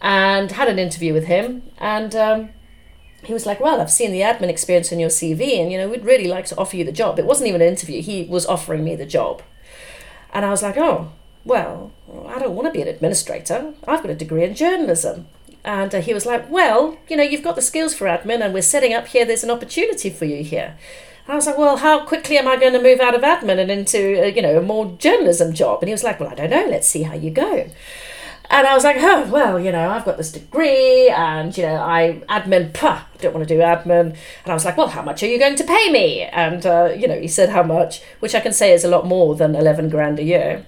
and 0.00 0.52
had 0.52 0.68
an 0.68 0.78
interview 0.78 1.12
with 1.12 1.24
him. 1.24 1.62
And 1.78 2.14
um, 2.14 2.50
he 3.22 3.32
was 3.32 3.46
like, 3.46 3.60
Well, 3.60 3.80
I've 3.80 3.90
seen 3.90 4.12
the 4.12 4.20
admin 4.20 4.48
experience 4.48 4.92
in 4.92 5.00
your 5.00 5.08
CV, 5.08 5.60
and 5.60 5.70
you 5.72 5.78
know, 5.78 5.88
we'd 5.88 6.04
really 6.04 6.28
like 6.28 6.46
to 6.46 6.56
offer 6.58 6.76
you 6.76 6.84
the 6.84 6.92
job. 6.92 7.18
It 7.18 7.26
wasn't 7.26 7.48
even 7.48 7.62
an 7.62 7.68
interview, 7.68 8.02
he 8.02 8.24
was 8.24 8.46
offering 8.46 8.84
me 8.84 8.96
the 8.96 9.06
job. 9.06 9.42
And 10.32 10.44
I 10.44 10.50
was 10.50 10.62
like, 10.62 10.76
Oh, 10.76 11.12
well, 11.44 11.92
I 12.26 12.38
don't 12.38 12.54
want 12.54 12.66
to 12.66 12.72
be 12.72 12.82
an 12.82 12.88
administrator. 12.88 13.74
I've 13.86 14.02
got 14.02 14.10
a 14.10 14.14
degree 14.14 14.44
in 14.44 14.54
journalism. 14.54 15.28
And 15.64 15.94
uh, 15.94 16.00
he 16.00 16.14
was 16.14 16.26
like, 16.26 16.50
Well, 16.50 16.98
you 17.08 17.16
know, 17.16 17.22
you've 17.22 17.42
got 17.42 17.56
the 17.56 17.62
skills 17.62 17.94
for 17.94 18.06
admin 18.06 18.44
and 18.44 18.52
we're 18.52 18.62
setting 18.62 18.92
up 18.92 19.08
here, 19.08 19.24
there's 19.24 19.44
an 19.44 19.50
opportunity 19.50 20.10
for 20.10 20.24
you 20.24 20.42
here. 20.44 20.76
I 21.28 21.34
was 21.34 21.46
like, 21.46 21.58
Well, 21.58 21.78
how 21.78 22.04
quickly 22.04 22.38
am 22.38 22.48
I 22.48 22.56
going 22.56 22.72
to 22.72 22.82
move 22.82 23.00
out 23.00 23.14
of 23.14 23.22
admin 23.22 23.58
and 23.58 23.70
into, 23.70 24.22
uh, 24.22 24.26
you 24.26 24.42
know, 24.42 24.58
a 24.58 24.62
more 24.62 24.86
journalism 24.98 25.52
job? 25.52 25.82
And 25.82 25.88
he 25.88 25.92
was 25.92 26.04
like, 26.04 26.20
Well, 26.20 26.30
I 26.30 26.34
don't 26.34 26.50
know, 26.50 26.66
let's 26.68 26.86
see 26.86 27.02
how 27.02 27.14
you 27.14 27.30
go. 27.30 27.68
And 28.48 28.66
I 28.66 28.74
was 28.74 28.84
like, 28.84 28.96
oh, 29.00 29.28
well, 29.28 29.58
you 29.58 29.72
know, 29.72 29.90
I've 29.90 30.04
got 30.04 30.18
this 30.18 30.30
degree 30.30 31.08
and, 31.08 31.56
you 31.56 31.64
know, 31.64 31.76
I 31.76 32.22
admin, 32.28 32.72
pah, 32.72 33.02
don't 33.18 33.34
want 33.34 33.46
to 33.46 33.54
do 33.54 33.60
admin. 33.60 34.10
And 34.10 34.16
I 34.46 34.54
was 34.54 34.64
like, 34.64 34.76
well, 34.76 34.88
how 34.88 35.02
much 35.02 35.22
are 35.22 35.26
you 35.26 35.38
going 35.38 35.56
to 35.56 35.64
pay 35.64 35.90
me? 35.90 36.22
And, 36.22 36.64
uh, 36.64 36.92
you 36.96 37.08
know, 37.08 37.18
he 37.18 37.28
said 37.28 37.48
how 37.48 37.64
much, 37.64 38.02
which 38.20 38.34
I 38.34 38.40
can 38.40 38.52
say 38.52 38.72
is 38.72 38.84
a 38.84 38.88
lot 38.88 39.06
more 39.06 39.34
than 39.34 39.56
11 39.56 39.88
grand 39.88 40.18
a 40.20 40.22
year. 40.22 40.64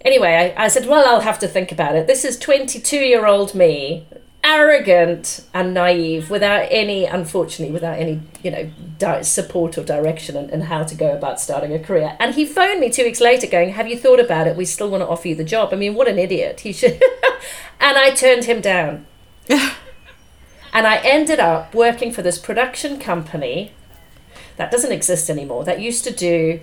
Anyway, 0.00 0.54
I, 0.56 0.64
I 0.64 0.68
said, 0.68 0.86
well, 0.86 1.06
I'll 1.06 1.20
have 1.20 1.38
to 1.40 1.48
think 1.48 1.72
about 1.72 1.94
it. 1.94 2.06
This 2.06 2.24
is 2.24 2.38
22 2.38 2.96
year 2.96 3.26
old 3.26 3.54
me, 3.54 4.06
arrogant 4.54 5.44
and 5.52 5.74
naive, 5.74 6.30
without 6.30 6.68
any, 6.70 7.04
unfortunately, 7.04 7.72
without 7.72 7.98
any, 7.98 8.20
you 8.42 8.50
know, 8.50 8.70
di- 8.98 9.22
support 9.22 9.76
or 9.76 9.82
direction 9.82 10.36
and, 10.36 10.50
and 10.50 10.64
how 10.64 10.84
to 10.84 10.94
go 10.94 11.12
about 11.16 11.40
starting 11.40 11.72
a 11.72 11.78
career. 11.78 12.16
And 12.20 12.34
he 12.34 12.46
phoned 12.46 12.80
me 12.80 12.90
two 12.90 13.04
weeks 13.04 13.20
later 13.20 13.46
going, 13.46 13.70
have 13.70 13.88
you 13.88 13.98
thought 13.98 14.20
about 14.20 14.46
it? 14.46 14.56
We 14.56 14.64
still 14.64 14.90
want 14.90 15.02
to 15.02 15.08
offer 15.08 15.28
you 15.28 15.34
the 15.34 15.44
job. 15.44 15.70
I 15.72 15.76
mean, 15.76 15.94
what 15.94 16.08
an 16.08 16.18
idiot. 16.18 16.60
He 16.60 16.72
should. 16.72 17.02
and 17.80 17.98
I 17.98 18.10
turned 18.10 18.44
him 18.44 18.60
down. 18.60 19.06
and 19.48 20.86
I 20.86 20.96
ended 20.98 21.40
up 21.40 21.74
working 21.74 22.12
for 22.12 22.22
this 22.22 22.38
production 22.38 23.00
company 23.00 23.72
that 24.56 24.70
doesn't 24.70 24.92
exist 24.92 25.28
anymore, 25.28 25.64
that 25.64 25.80
used 25.80 26.04
to 26.04 26.12
do 26.12 26.60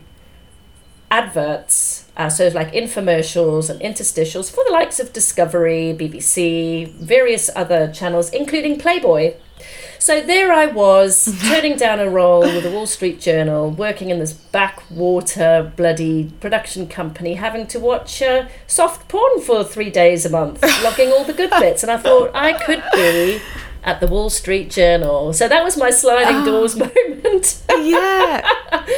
adverts, 1.10 2.01
uh, 2.18 2.30
so 2.30 2.48
like 2.50 2.74
infomercials 2.74 3.70
and 3.70 3.80
interstitials 3.82 4.52
for 4.52 4.64
the 4.66 4.72
likes 4.72 5.00
of 5.00 5.14
Discovery, 5.14 5.96
BBC, 5.98 6.92
various 6.94 7.50
other 7.56 7.92
channels, 7.92 8.30
including 8.32 8.78
Playboy. 8.80 9.36
So 9.98 10.20
there 10.20 10.52
I 10.52 10.66
was, 10.66 11.38
turning 11.48 11.78
down 11.78 12.00
a 12.00 12.10
role 12.10 12.42
with 12.42 12.64
the 12.64 12.72
Wall 12.72 12.88
Street 12.88 13.22
Journal, 13.22 13.70
working 13.70 14.10
in 14.10 14.20
this 14.20 14.34
backwater 14.34 15.72
bloody 15.76 16.32
production 16.40 16.88
company, 16.88 17.36
having 17.36 17.68
to 17.68 17.80
watch 17.80 18.22
uh, 18.22 18.48
soft 18.66 19.08
porn 19.08 19.42
for 19.42 19.64
three 19.64 19.92
days 19.92 20.26
a 20.26 20.30
month, 20.30 20.62
logging 20.84 21.12
all 21.12 21.24
the 21.24 21.34
good 21.34 21.52
bits. 21.52 21.84
And 21.84 21.92
I 21.92 21.98
thought 21.98 22.32
I 22.34 22.54
could 22.54 22.84
be 22.94 23.42
at 23.84 24.00
the 24.00 24.08
Wall 24.08 24.30
Street 24.30 24.70
Journal. 24.70 25.34
So 25.34 25.48
that 25.48 25.64
was 25.64 25.78
my 25.78 25.90
sliding 25.90 26.38
oh, 26.38 26.46
doors 26.46 26.76
moment. 26.78 27.62
yeah. 27.70 28.48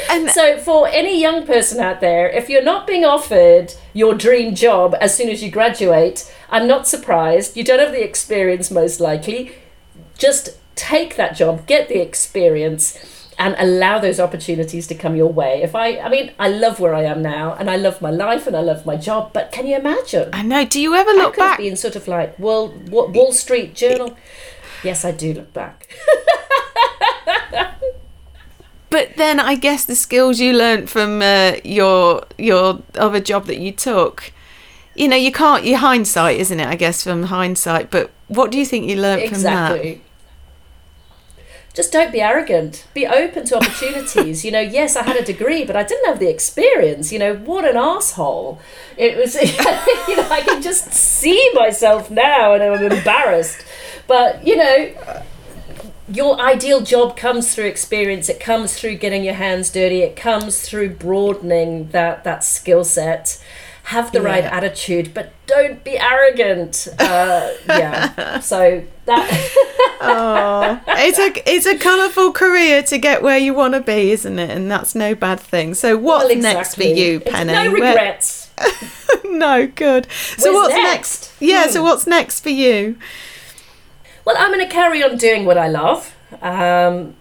And 0.10 0.30
so 0.32 0.58
for 0.58 0.88
any 0.88 1.20
young 1.20 1.46
person 1.46 1.80
out 1.80 2.02
there, 2.02 2.30
if 2.30 2.50
you're 2.50 2.64
not 2.64 2.86
being 2.86 3.06
offered 3.06 3.74
your 3.94 4.14
dream 4.14 4.56
job 4.56 4.96
as 5.00 5.16
soon 5.16 5.30
as 5.30 5.42
you 5.44 5.50
graduate, 5.50 6.32
I'm 6.50 6.68
not 6.68 6.88
surprised. 6.88 7.56
You 7.56 7.64
don't 7.64 7.80
have 7.80 7.92
the 7.92 8.04
experience 8.04 8.70
most 8.72 9.00
likely. 9.00 9.54
Just 10.18 10.58
take 10.76 11.16
that 11.16 11.36
job, 11.36 11.66
get 11.66 11.88
the 11.88 12.02
experience 12.02 13.14
and 13.40 13.56
allow 13.58 14.00
those 14.00 14.20
opportunities 14.20 14.88
to 14.88 14.96
come 14.96 15.16
your 15.16 15.32
way. 15.32 15.62
If 15.64 15.76
I, 15.76 15.98
I 16.00 16.10
mean, 16.10 16.32
I 16.40 16.50
love 16.50 16.80
where 16.80 16.94
I 16.94 17.04
am 17.04 17.22
now, 17.22 17.56
and 17.56 17.70
I 17.70 17.78
love 17.78 18.02
my 18.02 18.12
life, 18.12 18.48
and 18.48 18.56
I 18.56 18.62
love 18.62 18.86
my 18.86 18.96
job. 18.96 19.34
But 19.34 19.52
can 19.52 19.66
you 19.66 19.76
imagine? 19.76 20.30
I 20.34 20.44
know. 20.44 20.66
Do 20.66 20.80
you 20.80 20.94
ever 20.96 21.12
look 21.12 21.36
I 21.36 21.38
back? 21.38 21.58
Being 21.58 21.76
sort 21.76 21.96
of 21.96 22.08
like 22.08 22.38
Wall, 22.38 22.70
Wall 22.90 23.32
Street 23.32 23.76
Journal. 23.76 24.16
Yes, 24.84 25.06
I 25.06 25.12
do 25.12 25.34
look 25.34 25.54
back. 25.54 25.88
but 28.90 29.16
then 29.18 29.40
I 29.40 29.56
guess 29.56 29.86
the 29.86 29.96
skills 29.96 30.40
you 30.40 30.54
learnt 30.54 30.90
from 30.90 31.22
uh, 31.22 31.54
your 31.64 32.26
your 32.38 32.82
other 32.96 33.20
job 33.20 33.46
that 33.48 33.60
you 33.60 33.72
took, 33.72 34.32
you 34.96 35.08
know, 35.08 35.16
you 35.16 35.32
can't. 35.32 35.66
Your 35.66 35.80
hindsight, 35.80 36.40
isn't 36.40 36.60
it? 36.60 36.68
I 36.68 36.76
guess 36.76 37.04
from 37.04 37.24
hindsight. 37.24 37.90
But 37.90 38.12
what 38.28 38.52
do 38.52 38.60
you 38.60 38.66
think 38.66 38.90
you 38.90 38.98
learnt 38.98 39.24
exactly. 39.24 39.80
from 39.80 39.88
that? 39.90 40.00
Just 41.74 41.92
don't 41.92 42.12
be 42.12 42.22
arrogant. 42.22 42.86
Be 42.94 43.08
open 43.08 43.46
to 43.46 43.58
opportunities. 43.58 44.46
you 44.46 44.52
know, 44.52 44.60
yes, 44.60 44.96
I 44.96 45.02
had 45.02 45.16
a 45.16 45.26
degree, 45.26 45.66
but 45.66 45.76
I 45.76 45.82
didn't 45.82 46.06
have 46.06 46.20
the 46.20 46.30
experience. 46.30 47.12
You 47.12 47.18
know, 47.18 47.36
what 47.36 47.66
an 47.66 47.78
asshole! 47.78 48.60
It 48.96 49.18
was. 49.18 49.34
you 50.08 50.18
know, 50.18 50.30
I 50.30 50.44
can 50.46 50.62
just 50.62 50.94
see 50.94 51.50
myself 51.56 52.12
now, 52.12 52.54
and 52.54 52.62
I'm 52.62 52.92
embarrassed 52.92 53.66
but, 54.08 54.46
you 54.46 54.56
know, 54.56 55.24
your 56.08 56.40
ideal 56.40 56.82
job 56.82 57.16
comes 57.16 57.54
through 57.54 57.66
experience, 57.66 58.30
it 58.30 58.40
comes 58.40 58.78
through 58.78 58.98
getting 58.98 59.24
your 59.24 59.34
hands 59.36 59.72
dirty, 59.72 60.02
it 60.02 60.16
comes 60.16 60.62
through 60.62 60.90
broadening 60.96 61.90
that, 61.90 62.24
that 62.24 62.44
skill 62.44 62.84
set. 62.84 63.42
Have 63.88 64.14
the 64.14 64.22
yeah. 64.22 64.26
right 64.26 64.44
attitude, 64.46 65.14
but 65.14 65.34
don't 65.46 65.84
be 65.84 66.00
arrogant. 66.00 66.88
Uh, 66.98 67.52
yeah. 67.68 68.40
So 68.40 68.82
that. 69.04 69.52
oh, 70.02 70.82
it's 70.88 71.20
a 71.20 71.54
it's 71.54 71.66
a 71.66 71.78
colourful 71.78 72.32
career 72.32 72.82
to 72.84 72.98
get 72.98 73.22
where 73.22 73.38
you 73.38 73.54
want 73.54 73.74
to 73.74 73.82
be, 73.82 74.12
isn't 74.12 74.40
it? 74.40 74.52
And 74.52 74.72
that's 74.72 74.96
no 74.96 75.16
bad 75.16 75.42
thing. 75.42 75.74
So 75.74 75.98
what's 75.98 76.24
well, 76.24 76.32
exactly. 76.32 76.56
next 76.56 76.76
for 76.76 76.84
you, 76.84 77.20
Penny? 77.20 77.52
It's 77.52 77.66
no 77.66 77.74
regrets. 77.74 78.50
no, 79.26 79.68
good. 79.68 80.08
So 80.38 80.54
Where's 80.54 80.64
what's 80.64 80.76
next? 80.76 81.22
next? 81.22 81.42
Yeah. 81.42 81.66
Hmm. 81.66 81.72
So 81.72 81.84
what's 81.84 82.08
next 82.08 82.40
for 82.40 82.52
you? 82.52 82.98
Well, 84.26 84.36
I'm 84.38 84.52
going 84.52 84.66
to 84.66 84.74
carry 84.74 85.04
on 85.04 85.18
doing 85.18 85.46
what 85.46 85.58
I 85.58 85.68
love. 85.68 86.16
Um, 86.42 87.16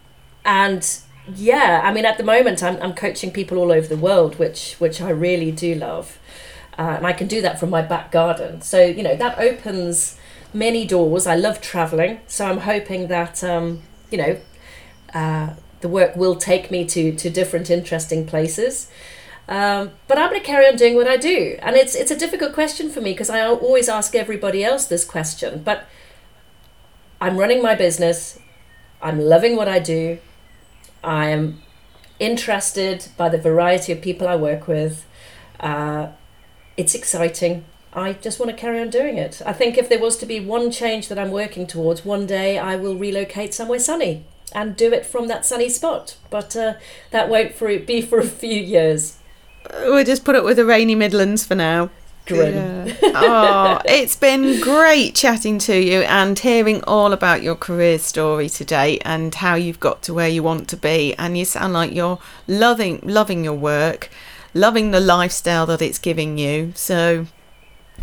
and 0.45 0.87
yeah, 1.35 1.81
I 1.85 1.93
mean, 1.93 2.05
at 2.05 2.19
the 2.19 2.25
moment, 2.25 2.63
I'm, 2.63 2.81
I'm 2.83 2.95
coaching 2.95 3.31
people 3.31 3.59
all 3.59 3.73
over 3.73 3.87
the 3.87 3.97
world, 3.97 4.39
which, 4.39 4.75
which 4.75 5.01
I 5.01 5.11
really 5.11 5.51
do 5.51 5.75
love. 5.75 6.19
Uh, 6.79 6.95
and 6.97 7.07
I 7.07 7.13
can 7.13 7.29
do 7.29 7.43
that 7.43 7.61
from 7.61 7.71
my 7.71 7.83
back 7.83 8.11
garden. 8.11 8.63
So, 8.63 8.83
you 8.83 9.03
know, 9.03 9.17
that 9.17 9.39
opens 9.39 10.19
many 10.55 10.87
doors. 10.87 11.27
I 11.27 11.37
love 11.37 11.61
traveling. 11.61 12.21
So 12.27 12.47
I'm 12.47 12.59
hoping 12.59 13.09
that, 13.09 13.45
um, 13.45 13.83
you 14.11 14.19
know, 14.19 14.39
uh, 15.13 15.55
the 15.81 15.89
work 15.89 16.17
will 16.17 16.37
take 16.37 16.71
me 16.71 16.85
to, 16.87 17.13
to 17.15 17.31
different 17.31 17.69
interesting 17.69 18.27
places. 18.27 18.91
Um, 19.49 19.91
but 20.09 20.19
I'm 20.19 20.31
going 20.31 20.41
to 20.41 20.47
carry 20.47 20.67
on 20.67 20.77
doing 20.77 20.95
what 20.95 21.09
I 21.09 21.17
do. 21.17 21.59
And 21.61 21.77
it's, 21.77 21.95
it's 21.95 22.11
a 22.11 22.19
difficult 22.19 22.55
question 22.55 22.91
for 22.91 23.01
me 23.01 23.13
because 23.13 23.29
I 23.29 23.41
always 23.41 23.89
ask 23.89 24.15
everybody 24.15 24.65
else 24.65 24.87
this 24.87 25.05
question. 25.05 25.63
But 25.63 25.87
I'm 27.23 27.37
running 27.37 27.63
my 27.63 27.77
business. 27.77 28.41
I'm 29.01 29.21
loving 29.21 29.55
what 29.55 29.69
I 29.69 29.79
do. 29.79 30.19
I 31.05 31.29
am 31.29 31.63
interested 32.19 33.07
by 33.17 33.29
the 33.29 33.39
variety 33.39 33.93
of 33.93 34.01
people 34.01 34.27
I 34.27 34.35
work 34.35 34.67
with. 34.67 35.07
Uh, 35.61 36.09
it's 36.77 36.97
exciting. 36.97 37.65
I 37.93 38.15
just 38.15 38.41
want 38.41 38.51
to 38.51 38.57
carry 38.57 38.81
on 38.81 38.91
doing 38.91 39.19
it. 39.19 39.41
I 39.47 39.53
think 39.53 39.79
if 39.79 39.89
there 39.89 40.01
was 40.01 40.17
to 40.17 40.27
be 40.27 40.41
one 40.41 40.73
change 40.73 41.07
that 41.07 41.19
I'm 41.19 41.31
working 41.31 41.65
towards, 41.65 42.05
one 42.05 42.27
day 42.27 42.59
I 42.59 42.75
will 42.75 42.97
relocate 42.97 43.55
somewhere 43.55 43.79
sunny 43.79 44.25
and 44.53 44.77
do 44.77 44.93
it 44.93 45.07
from 45.07 45.29
that 45.29 45.47
sunny 45.47 45.69
spot. 45.69 46.17
But 46.29 46.57
uh, 46.57 46.75
that 47.13 47.29
won't 47.29 47.55
for, 47.55 47.69
be 47.79 48.03
for 48.03 48.19
a 48.19 48.27
few 48.27 48.61
years. 48.61 49.19
We'll 49.71 50.03
just 50.03 50.25
put 50.25 50.35
it 50.35 50.43
with 50.43 50.57
the 50.57 50.65
rainy 50.65 50.97
Midlands 50.97 51.47
for 51.47 51.55
now 51.55 51.91
grim. 52.27 52.87
Yeah. 52.87 52.95
oh, 53.03 53.81
it's 53.85 54.17
been 54.17 54.61
great 54.61 55.15
chatting 55.15 55.59
to 55.61 55.77
you 55.79 56.01
and 56.03 56.39
hearing 56.39 56.83
all 56.85 57.13
about 57.13 57.43
your 57.43 57.55
career 57.55 57.99
story 57.99 58.49
today 58.49 58.99
and 59.01 59.35
how 59.35 59.55
you've 59.55 59.81
got 59.81 60.03
to 60.03 60.15
where 60.15 60.29
you 60.29 60.43
want 60.43 60.69
to 60.69 60.77
be. 60.77 61.15
And 61.15 61.37
you 61.37 61.45
sound 61.45 61.73
like 61.73 61.93
you're 61.93 62.19
loving 62.47 63.01
loving 63.03 63.45
your 63.45 63.55
work, 63.55 64.11
loving 64.55 64.91
the 64.91 65.01
lifestyle 65.01 65.67
that 65.67 65.83
it's 65.83 65.99
giving 65.99 66.39
you. 66.39 66.73
So, 66.75 67.27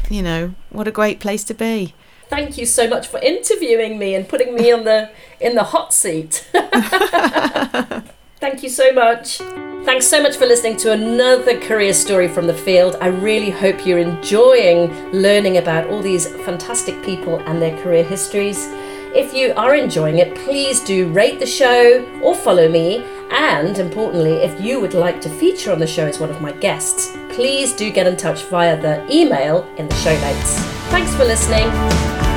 you 0.09 0.21
know, 0.21 0.53
what 0.69 0.87
a 0.87 0.91
great 0.91 1.19
place 1.19 1.43
to 1.45 1.53
be. 1.53 1.93
Thank 2.29 2.57
you 2.59 2.65
so 2.65 2.87
much 2.87 3.07
for 3.07 3.19
interviewing 3.19 3.97
me 3.97 4.13
and 4.13 4.29
putting 4.29 4.53
me 4.53 4.71
on 4.71 4.83
the 4.83 5.09
in 5.39 5.55
the 5.55 5.63
hot 5.63 5.93
seat. 5.93 6.47
Thank 8.39 8.63
you 8.63 8.69
so 8.69 8.93
much. 8.93 9.39
Thanks 9.83 10.07
so 10.07 10.23
much 10.23 10.37
for 10.37 10.45
listening 10.45 10.77
to 10.77 10.93
another 10.93 11.59
career 11.59 11.93
story 11.93 12.29
from 12.29 12.47
the 12.47 12.53
field. 12.53 12.95
I 13.01 13.07
really 13.07 13.49
hope 13.49 13.85
you're 13.85 13.99
enjoying 13.99 15.11
learning 15.11 15.57
about 15.57 15.87
all 15.87 16.01
these 16.01 16.27
fantastic 16.45 17.03
people 17.03 17.39
and 17.39 17.61
their 17.61 17.77
career 17.83 18.03
histories. 18.03 18.67
If 19.13 19.33
you 19.33 19.53
are 19.57 19.75
enjoying 19.75 20.19
it, 20.19 20.35
please 20.35 20.79
do 20.81 21.11
rate 21.11 21.39
the 21.39 21.45
show 21.45 22.05
or 22.23 22.33
follow 22.33 22.69
me. 22.69 23.03
And 23.31 23.77
importantly, 23.77 24.33
if 24.33 24.61
you 24.61 24.79
would 24.79 24.93
like 24.93 25.19
to 25.21 25.29
feature 25.29 25.71
on 25.71 25.79
the 25.79 25.87
show 25.87 26.05
as 26.07 26.19
one 26.19 26.29
of 26.29 26.41
my 26.41 26.53
guests, 26.53 27.17
please 27.29 27.73
do 27.73 27.91
get 27.91 28.07
in 28.07 28.15
touch 28.15 28.43
via 28.43 28.81
the 28.81 29.05
email 29.13 29.67
in 29.77 29.89
the 29.89 29.95
show 29.95 30.13
notes. 30.21 30.59
Thanks 30.91 31.13
for 31.15 31.25
listening. 31.25 32.28